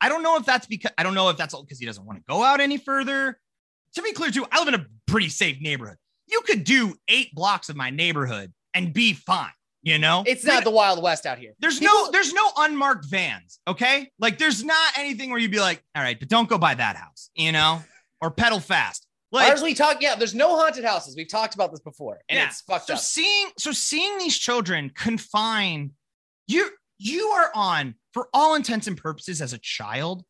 I 0.00 0.08
don't 0.08 0.22
know 0.22 0.36
if 0.36 0.44
that's 0.44 0.66
because 0.66 0.90
I 0.98 1.02
don't 1.02 1.14
know 1.14 1.28
if 1.28 1.36
that's 1.36 1.54
because 1.54 1.78
he 1.78 1.86
doesn't 1.86 2.04
want 2.04 2.18
to 2.18 2.24
go 2.28 2.42
out 2.42 2.60
any 2.60 2.76
further. 2.78 3.40
To 3.94 4.02
be 4.02 4.12
clear, 4.12 4.30
too, 4.30 4.46
I 4.50 4.58
live 4.58 4.68
in 4.68 4.80
a 4.80 4.86
pretty 5.06 5.28
safe 5.28 5.60
neighborhood. 5.60 5.98
you 6.28 6.40
could 6.42 6.64
do 6.64 6.94
eight 7.08 7.34
blocks 7.34 7.68
of 7.68 7.76
my 7.76 7.90
neighborhood 7.90 8.54
and 8.72 8.94
be 8.94 9.12
fine. 9.12 9.52
You 9.82 9.98
know, 9.98 10.22
It's 10.26 10.44
not 10.44 10.64
the 10.64 10.70
Wild 10.70 11.02
West 11.02 11.26
out 11.26 11.38
here. 11.38 11.52
there's 11.58 11.78
People- 11.80 11.94
no 12.06 12.10
there's 12.10 12.32
no 12.32 12.50
unmarked 12.56 13.04
vans. 13.06 13.58
Okay, 13.68 14.10
like 14.18 14.38
there's 14.38 14.64
not 14.64 14.96
anything 14.96 15.28
where 15.30 15.38
you'd 15.40 15.50
be 15.50 15.60
like, 15.60 15.82
all 15.94 16.02
right, 16.02 16.18
but 16.18 16.28
don't 16.28 16.48
go 16.48 16.56
by 16.56 16.74
that 16.74 16.96
house. 16.96 17.28
You 17.34 17.52
know, 17.52 17.82
or 18.22 18.30
pedal 18.30 18.60
fast. 18.60 19.06
Like 19.32 19.50
Ours, 19.50 19.62
we 19.62 19.72
talk. 19.74 20.02
Yeah, 20.02 20.14
there's 20.14 20.34
no 20.34 20.56
haunted 20.56 20.84
houses. 20.84 21.16
We've 21.16 21.28
talked 21.28 21.54
about 21.54 21.70
this 21.70 21.80
before, 21.80 22.20
and 22.28 22.38
Yeah. 22.38 22.46
it's 22.48 22.60
fucked 22.60 22.86
so 22.88 22.94
up. 22.94 23.00
seeing 23.00 23.48
so 23.58 23.72
seeing 23.72 24.18
these 24.18 24.36
children 24.38 24.90
confined 24.94 25.92
you 26.46 26.70
you 26.98 27.28
are 27.28 27.50
on 27.54 27.94
for 28.12 28.28
all 28.34 28.54
intents 28.54 28.86
and 28.86 28.96
purposes 28.96 29.40
as 29.40 29.52
a 29.52 29.58
child 29.58 30.22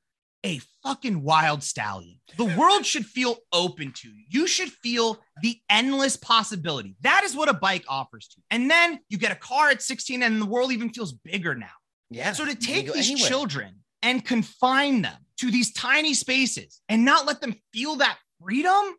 a 0.44 0.60
fucking 0.82 1.22
wild 1.22 1.62
stallion 1.62 2.18
the 2.36 2.44
world 2.58 2.84
should 2.86 3.04
feel 3.06 3.36
open 3.52 3.92
to 3.92 4.08
you 4.08 4.24
you 4.28 4.46
should 4.46 4.70
feel 4.70 5.20
the 5.42 5.58
endless 5.70 6.16
possibility 6.16 6.94
that 7.00 7.22
is 7.24 7.34
what 7.34 7.48
a 7.48 7.54
bike 7.54 7.84
offers 7.88 8.28
to 8.28 8.34
you 8.38 8.42
and 8.50 8.70
then 8.70 9.00
you 9.08 9.16
get 9.18 9.32
a 9.32 9.36
car 9.36 9.70
at 9.70 9.80
16 9.82 10.22
and 10.22 10.40
the 10.40 10.46
world 10.46 10.70
even 10.72 10.90
feels 10.90 11.12
bigger 11.12 11.54
now 11.54 11.66
Yeah. 12.10 12.32
so 12.32 12.44
to 12.44 12.54
take 12.54 12.92
these 12.92 13.10
anywhere. 13.10 13.28
children 13.28 13.74
and 14.02 14.24
confine 14.24 15.02
them 15.02 15.16
to 15.38 15.50
these 15.50 15.72
tiny 15.72 16.12
spaces 16.14 16.80
and 16.88 17.04
not 17.04 17.26
let 17.26 17.40
them 17.40 17.54
feel 17.72 17.96
that 17.96 18.18
freedom 18.42 18.96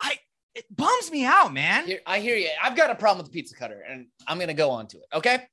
i 0.00 0.16
it 0.54 0.64
bums 0.70 1.10
me 1.10 1.24
out 1.24 1.52
man 1.52 1.86
Here, 1.86 2.00
I 2.06 2.20
hear 2.20 2.36
you. 2.36 2.48
I've 2.62 2.76
got 2.76 2.90
a 2.90 2.94
problem 2.94 3.24
with 3.24 3.32
the 3.32 3.36
pizza 3.36 3.56
cutter, 3.56 3.82
and 3.88 4.06
I'm 4.28 4.38
gonna 4.38 4.54
go 4.54 4.70
on 4.70 4.86
to 4.88 4.98
it. 4.98 5.06
Okay. 5.12 5.46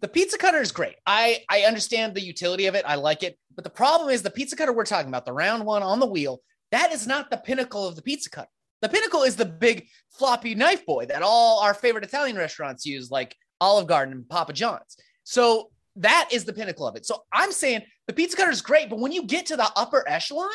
The 0.00 0.08
pizza 0.08 0.38
cutter 0.38 0.60
is 0.60 0.70
great. 0.70 0.96
I 1.06 1.42
I 1.48 1.62
understand 1.62 2.14
the 2.14 2.20
utility 2.20 2.66
of 2.66 2.74
it. 2.74 2.84
I 2.86 2.94
like 2.96 3.22
it. 3.22 3.36
But 3.54 3.64
the 3.64 3.70
problem 3.70 4.10
is 4.10 4.22
the 4.22 4.30
pizza 4.30 4.54
cutter 4.54 4.72
we're 4.72 4.84
talking 4.84 5.08
about, 5.08 5.24
the 5.24 5.32
round 5.32 5.64
one 5.64 5.82
on 5.82 5.98
the 5.98 6.06
wheel, 6.06 6.40
that 6.70 6.92
is 6.92 7.06
not 7.06 7.30
the 7.30 7.36
pinnacle 7.36 7.86
of 7.86 7.96
the 7.96 8.02
pizza 8.02 8.30
cutter. 8.30 8.48
The 8.82 8.88
pinnacle 8.88 9.22
is 9.22 9.34
the 9.34 9.46
big 9.46 9.88
floppy 10.10 10.54
knife 10.54 10.84
boy 10.84 11.06
that 11.06 11.22
all 11.22 11.60
our 11.60 11.74
favorite 11.74 12.04
Italian 12.04 12.36
restaurants 12.36 12.84
use, 12.84 13.10
like 13.10 13.34
Olive 13.60 13.86
Garden 13.86 14.14
and 14.14 14.28
Papa 14.28 14.52
John's. 14.52 14.96
So 15.24 15.70
that 15.96 16.28
is 16.32 16.44
the 16.44 16.52
pinnacle 16.52 16.86
of 16.86 16.96
it. 16.96 17.06
So 17.06 17.22
I'm 17.32 17.50
saying 17.50 17.82
the 18.06 18.12
pizza 18.12 18.36
cutter 18.36 18.50
is 18.50 18.60
great, 18.60 18.90
but 18.90 18.98
when 18.98 19.12
you 19.12 19.24
get 19.24 19.46
to 19.46 19.56
the 19.56 19.70
upper 19.74 20.04
echelon, 20.06 20.50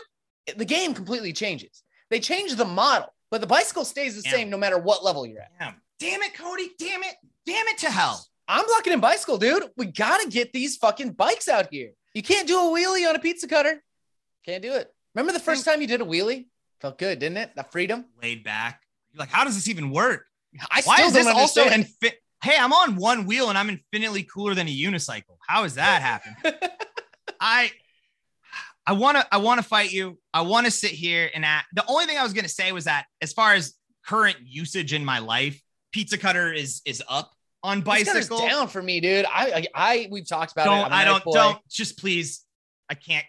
the 0.56 0.66
game 0.66 0.94
completely 0.94 1.34
changes. 1.34 1.84
They 2.10 2.20
change 2.20 2.56
the 2.56 2.66
model, 2.66 3.14
but 3.32 3.42
the 3.42 3.48
bicycle 3.48 3.86
stays 3.86 4.16
the 4.22 4.28
Yeah. 4.28 4.36
same 4.36 4.50
no 4.50 4.58
matter 4.58 4.78
what 4.78 5.04
level 5.04 5.26
you're 5.26 5.42
at. 5.42 5.52
Damn. 5.60 5.82
Damn 6.00 6.22
it, 6.24 6.34
Cody. 6.34 6.72
Damn 6.80 7.04
it. 7.04 7.16
Damn 7.46 7.68
it 7.68 7.78
to 7.80 7.92
hell. 7.92 8.26
I'm 8.48 8.66
locking 8.72 8.94
in 8.94 9.00
bicycle, 9.00 9.38
dude. 9.38 9.70
We 9.78 9.86
gotta 9.88 10.28
get 10.30 10.54
these 10.54 10.78
fucking 10.78 11.12
bikes 11.14 11.48
out 11.48 11.68
here. 11.72 11.92
You 12.14 12.24
can't 12.24 12.48
do 12.48 12.58
a 12.60 12.64
wheelie 12.64 13.08
on 13.08 13.16
a 13.16 13.20
pizza 13.20 13.48
cutter. 13.48 13.84
Can't 14.46 14.64
do 14.64 14.74
it. 14.74 14.92
Remember 15.14 15.32
the 15.34 15.40
first 15.40 15.66
time 15.66 15.82
you 15.82 15.88
did 15.88 16.02
a 16.02 16.06
wheelie? 16.06 16.48
Felt 16.82 16.98
good, 16.98 17.20
didn't 17.20 17.38
it? 17.38 17.56
The 17.56 17.64
freedom. 17.64 18.06
Laid 18.22 18.44
back. 18.44 18.82
You're 19.12 19.20
like, 19.20 19.30
how 19.30 19.44
does 19.44 19.56
this 19.56 19.68
even 19.68 19.92
work? 19.92 20.26
I 20.72 20.82
Why 20.84 21.02
is 21.02 21.14
this 21.14 21.28
also 21.28 21.62
understand. 21.64 21.86
infi- 22.02 22.14
Hey, 22.42 22.58
I'm 22.58 22.72
on 22.72 22.96
one 22.96 23.26
wheel 23.26 23.50
and 23.50 23.58
I'm 23.58 23.70
infinitely 23.70 24.24
cooler 24.24 24.56
than 24.56 24.68
a 24.68 24.72
unicycle. 24.76 25.38
How 25.46 25.64
does 25.64 25.76
that 25.76 26.02
happen? 26.02 26.36
I 27.40 27.72
I 28.86 28.94
want 28.94 29.18
to 29.18 29.28
I 29.32 29.38
want 29.38 29.62
to 29.62 29.68
fight 29.68 29.92
you. 29.92 30.18
I 30.34 30.42
want 30.42 30.66
to 30.66 30.72
sit 30.72 30.92
here 30.92 31.30
and 31.34 31.46
at 31.46 31.66
the 31.74 31.86
only 31.88 32.06
thing 32.06 32.18
I 32.18 32.24
was 32.24 32.34
going 32.34 32.46
to 32.46 32.50
say 32.50 32.72
was 32.72 32.86
that 32.86 33.06
as 33.22 33.34
far 33.34 33.54
as 33.54 33.76
current 34.06 34.38
usage 34.44 34.94
in 34.94 35.06
my 35.06 35.20
life, 35.20 35.62
pizza 35.92 36.18
cutter 36.18 36.52
is 36.52 36.82
is 36.86 37.04
up 37.08 37.32
on 37.64 37.82
Pizza 37.84 38.14
bicycle. 38.14 38.40
down 38.40 38.68
for 38.68 38.82
me, 38.82 39.00
dude. 39.00 39.26
I, 39.26 39.52
I, 39.52 39.68
I 39.76 40.08
we've 40.10 40.28
talked 40.28 40.52
about 40.54 40.68
it. 40.68 40.70
don't 40.70 40.92
a 40.92 40.96
I 40.96 41.06
don't 41.06 41.24
boy. 41.24 41.34
don't 41.34 41.70
just 41.70 42.00
please 42.00 42.46
I 42.90 42.96
can't 42.96 43.26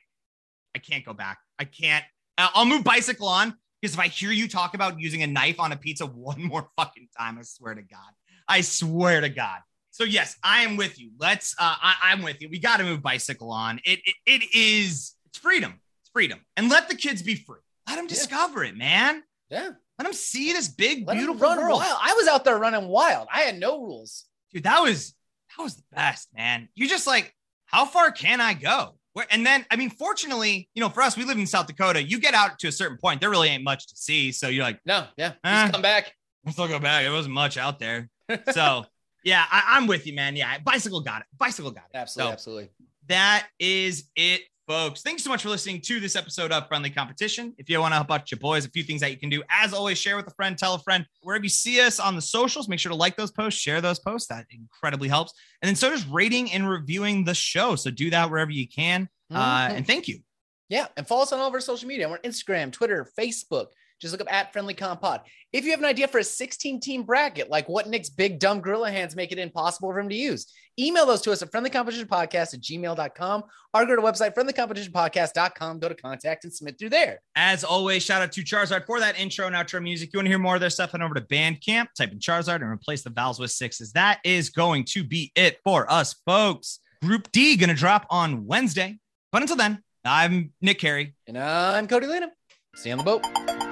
I 0.75 0.79
can't 0.79 1.05
go 1.05 1.13
back. 1.13 1.39
I 1.59 1.65
can't. 1.65 2.05
I'll 2.39 2.65
move 2.65 2.85
bicycle 2.85 3.29
on 3.29 3.55
because 3.81 3.95
if 3.95 4.01
I 4.01 4.07
hear 4.07 4.31
you 4.31 4.49
talk 4.49 4.75
about 4.75 4.99
using 4.99 5.23
a 5.23 5.27
knife 5.27 5.61
on 5.61 5.73
a 5.73 5.77
pizza 5.77 6.07
one 6.07 6.43
more 6.43 6.69
fucking 6.77 7.09
time, 7.19 7.39
I 7.39 7.43
swear 7.43 7.75
to 7.75 7.83
God, 7.83 8.11
I 8.49 8.61
swear 8.63 9.21
to 9.21 9.29
God. 9.29 9.59
So 9.91 10.05
yes, 10.05 10.37
I 10.43 10.63
am 10.63 10.77
with 10.77 10.99
you. 11.01 11.11
Let's. 11.19 11.55
Uh, 11.59 11.75
I, 11.81 11.95
I'm 12.05 12.23
with 12.23 12.41
you. 12.41 12.49
We 12.49 12.59
got 12.61 12.79
to 12.79 12.85
move 12.85 13.03
bicycle 13.03 13.51
on. 13.51 13.81
It, 13.85 14.01
it 14.05 14.15
it 14.25 14.55
is. 14.55 15.13
It's 15.33 15.39
freedom. 15.39 15.81
It's 16.03 16.11
freedom, 16.11 16.41
and 16.57 16.69
let 16.69 16.89
the 16.89 16.95
kids 16.95 17.23
be 17.23 17.35
free. 17.35 17.61
Let 17.89 17.97
them 17.97 18.05
Yeah. 18.07 18.09
discover 18.11 18.65
it, 18.65 18.77
man. 18.77 19.23
Yeah. 19.49 19.71
Let 19.99 20.05
them 20.05 20.13
see 20.13 20.53
this 20.53 20.69
big, 20.69 21.07
Let 21.07 21.15
beautiful 21.17 21.41
run 21.41 21.59
world. 21.59 21.79
wild. 21.81 21.99
I 22.01 22.15
was 22.15 22.27
out 22.29 22.45
there 22.45 22.59
running 22.59 22.89
wild. 22.89 23.29
I 23.33 23.41
had 23.41 23.59
no 23.59 23.81
rules. 23.83 24.25
dude 24.53 24.63
that 24.65 24.81
was 24.81 25.15
that 25.57 25.63
was 25.63 25.77
the 25.77 25.83
best 25.93 26.29
man 26.35 26.69
you 26.75 26.89
just 26.89 27.07
like 27.07 27.35
how 27.67 27.85
far 27.85 28.11
can 28.13 28.41
i 28.41 28.53
go 28.55 28.95
Where, 29.13 29.27
and 29.31 29.45
then 29.47 29.65
i 29.71 29.77
mean 29.77 29.91
fortunately 29.91 30.69
you 30.75 30.81
know 30.81 30.89
for 30.89 31.03
us 31.03 31.17
we 31.17 31.25
live 31.25 31.39
in 31.39 31.47
south 31.47 31.67
dakota 31.69 32.03
you 32.03 32.19
get 32.19 32.35
out 32.35 32.59
to 32.61 32.69
a 32.69 32.73
certain 32.73 32.97
point 32.99 33.21
there 33.21 33.31
really 33.31 33.49
ain't 33.49 33.63
much 33.65 33.87
to 33.89 33.97
see 33.97 34.33
so 34.33 34.49
you're 34.49 34.65
like 34.65 34.81
No, 34.87 35.07
yeah. 35.17 35.33
Just 35.45 35.73
come 35.73 35.83
back. 35.83 36.15
let's 36.45 36.57
still 36.57 36.67
go 36.69 36.79
back 36.81 37.05
it 37.05 37.11
wasn't 37.11 37.35
much 37.35 37.57
out 37.59 37.79
there 37.79 38.09
so 38.53 38.87
yeah 39.25 39.45
I, 39.51 39.77
i'm 39.77 39.87
with 39.87 40.07
you 40.07 40.15
man 40.15 40.35
yeah 40.37 40.59
bicycle 40.59 41.01
got 41.01 41.21
it 41.23 41.27
bicycle 41.39 41.71
got 41.71 41.85
it 41.93 41.97
Absolutely, 41.97 42.31
So, 42.31 42.33
absolutely. 42.33 42.71
that 43.09 43.47
is 43.61 44.09
it 44.17 44.43
folks. 44.71 45.03
Thanks 45.03 45.25
so 45.25 45.31
much 45.31 45.43
for 45.43 45.49
listening 45.49 45.81
to 45.81 45.99
this 45.99 46.15
episode 46.15 46.53
of 46.53 46.69
friendly 46.69 46.91
competition. 46.91 47.53
If 47.59 47.69
you 47.69 47.81
want 47.81 47.91
to 47.91 47.97
help 47.97 48.09
out 48.13 48.31
your 48.31 48.39
boys 48.39 48.65
a 48.65 48.71
few 48.71 48.85
things 48.85 49.01
that 49.01 49.11
you 49.11 49.17
can 49.17 49.29
do 49.29 49.43
as 49.51 49.73
always 49.73 49.99
share 49.99 50.15
with 50.17 50.29
a 50.29 50.35
friend 50.35 50.57
tell 50.57 50.75
a 50.75 50.79
friend. 50.79 51.05
Wherever 51.23 51.43
you 51.43 51.49
see 51.49 51.81
us 51.81 51.99
on 51.99 52.15
the 52.15 52.23
socials 52.23 52.69
make 52.69 52.79
sure 52.79 52.91
to 52.91 52.95
like 52.95 53.17
those 53.17 53.33
posts 53.33 53.59
share 53.61 53.81
those 53.81 53.99
posts. 53.99 54.29
That 54.29 54.47
incredibly 54.49 55.09
helps. 55.09 55.33
And 55.61 55.69
then 55.69 55.75
so 55.75 55.91
does 55.91 56.07
rating 56.07 56.53
and 56.53 56.71
reviewing 56.71 57.25
the 57.25 57.35
show. 57.35 57.75
So 57.75 57.91
do 57.91 58.11
that 58.11 58.31
wherever 58.31 58.53
you 58.53 58.69
can. 58.69 59.09
Uh, 59.29 59.67
Mhm. 59.71 59.71
and 59.79 59.87
thank 59.89 60.07
you. 60.07 60.21
Yeah, 60.69 60.87
and 60.97 61.05
follow 61.05 61.23
us 61.23 61.33
on 61.33 61.41
all 61.41 61.49
of 61.49 61.55
our 61.55 61.61
social 61.61 61.89
media. 61.89 62.09
We're 62.09 62.19
on 62.19 62.23
Instagram, 62.23 62.71
Twitter, 62.71 63.11
Facebook. 63.19 63.67
Just 64.01 64.13
look 64.13 64.21
up 64.21 64.33
at 64.33 64.53
Friendly 64.53 64.75
Compod. 64.75 65.21
If 65.53 65.65
you 65.65 65.73
have 65.73 65.81
an 65.81 65.87
idea 65.87 66.09
for 66.09 66.19
a 66.19 66.25
16 66.25 66.81
team 66.81 67.03
bracket, 67.03 67.51
like 67.51 67.69
what 67.69 67.89
Nick's 67.89 68.09
big 68.09 68.39
dumb 68.39 68.61
gorilla 68.61 68.91
hands 68.91 69.15
make 69.17 69.31
it 69.33 69.39
impossible 69.39 69.91
for 69.91 69.99
him 70.01 70.09
to 70.09 70.15
use, 70.15 70.47
email 70.79 71.05
those 71.05 71.21
to 71.23 71.33
us 71.33 71.43
at 71.43 71.51
friendlycompetitionpodcast 71.53 72.55
at 72.55 72.61
gmail.com 72.61 73.43
or 73.75 73.85
go 73.87 73.97
to 73.97 74.03
website, 74.03 74.35
friendlycompetitionpodcast.com, 74.35 75.79
go 75.81 75.89
to 75.89 75.95
contact 75.95 76.45
and 76.45 76.53
submit 76.53 76.79
through 76.79 76.89
there. 76.89 77.21
as 77.37 77.65
always 77.65 78.03
shout 78.03 78.23
out 78.23 78.33
to 78.33 78.43
charizard 78.43 78.87
for 78.87 79.01
that 79.01 79.19
intro 79.19 79.47
and 79.47 79.55
outro 79.55 79.83
music 79.83 80.11
you 80.13 80.19
want 80.19 80.27
to 80.27 80.31
hear 80.31 80.39
more 80.39 80.55
of 80.55 80.61
their 80.61 80.71
stuff 80.71 80.93
head 80.93 81.03
over 81.03 81.15
to 81.15 81.21
bandcamp 81.21 81.87
type 81.97 82.13
in 82.13 82.19
charizard 82.19 82.57
and 82.57 82.65
replace 82.71 83.03
the 83.03 83.11
vowels 83.11 83.39
with 83.39 83.51
sixes 83.51 83.93
that 83.93 84.19
is 84.25 84.51
going 84.51 84.85
to 84.85 85.05
be 85.05 85.31
it 85.35 85.59
for 85.65 85.91
us 85.91 86.15
folks 86.25 86.81
group 87.03 87.31
d 87.33 87.57
gonna 87.57 87.75
drop 87.75 88.07
on 88.11 88.47
wednesday 88.47 88.99
but 89.33 89.43
until 89.43 89.57
then 89.57 89.83
i'm 90.05 90.53
nick 90.61 90.79
carey 90.79 91.15
And 91.27 91.37
I'm 91.39 91.87
Cody 91.87 92.07
Lanham. 92.07 92.31
See 92.77 92.89
you 92.89 92.97
on 92.97 92.99
the 92.99 93.05
boat. 93.05 93.70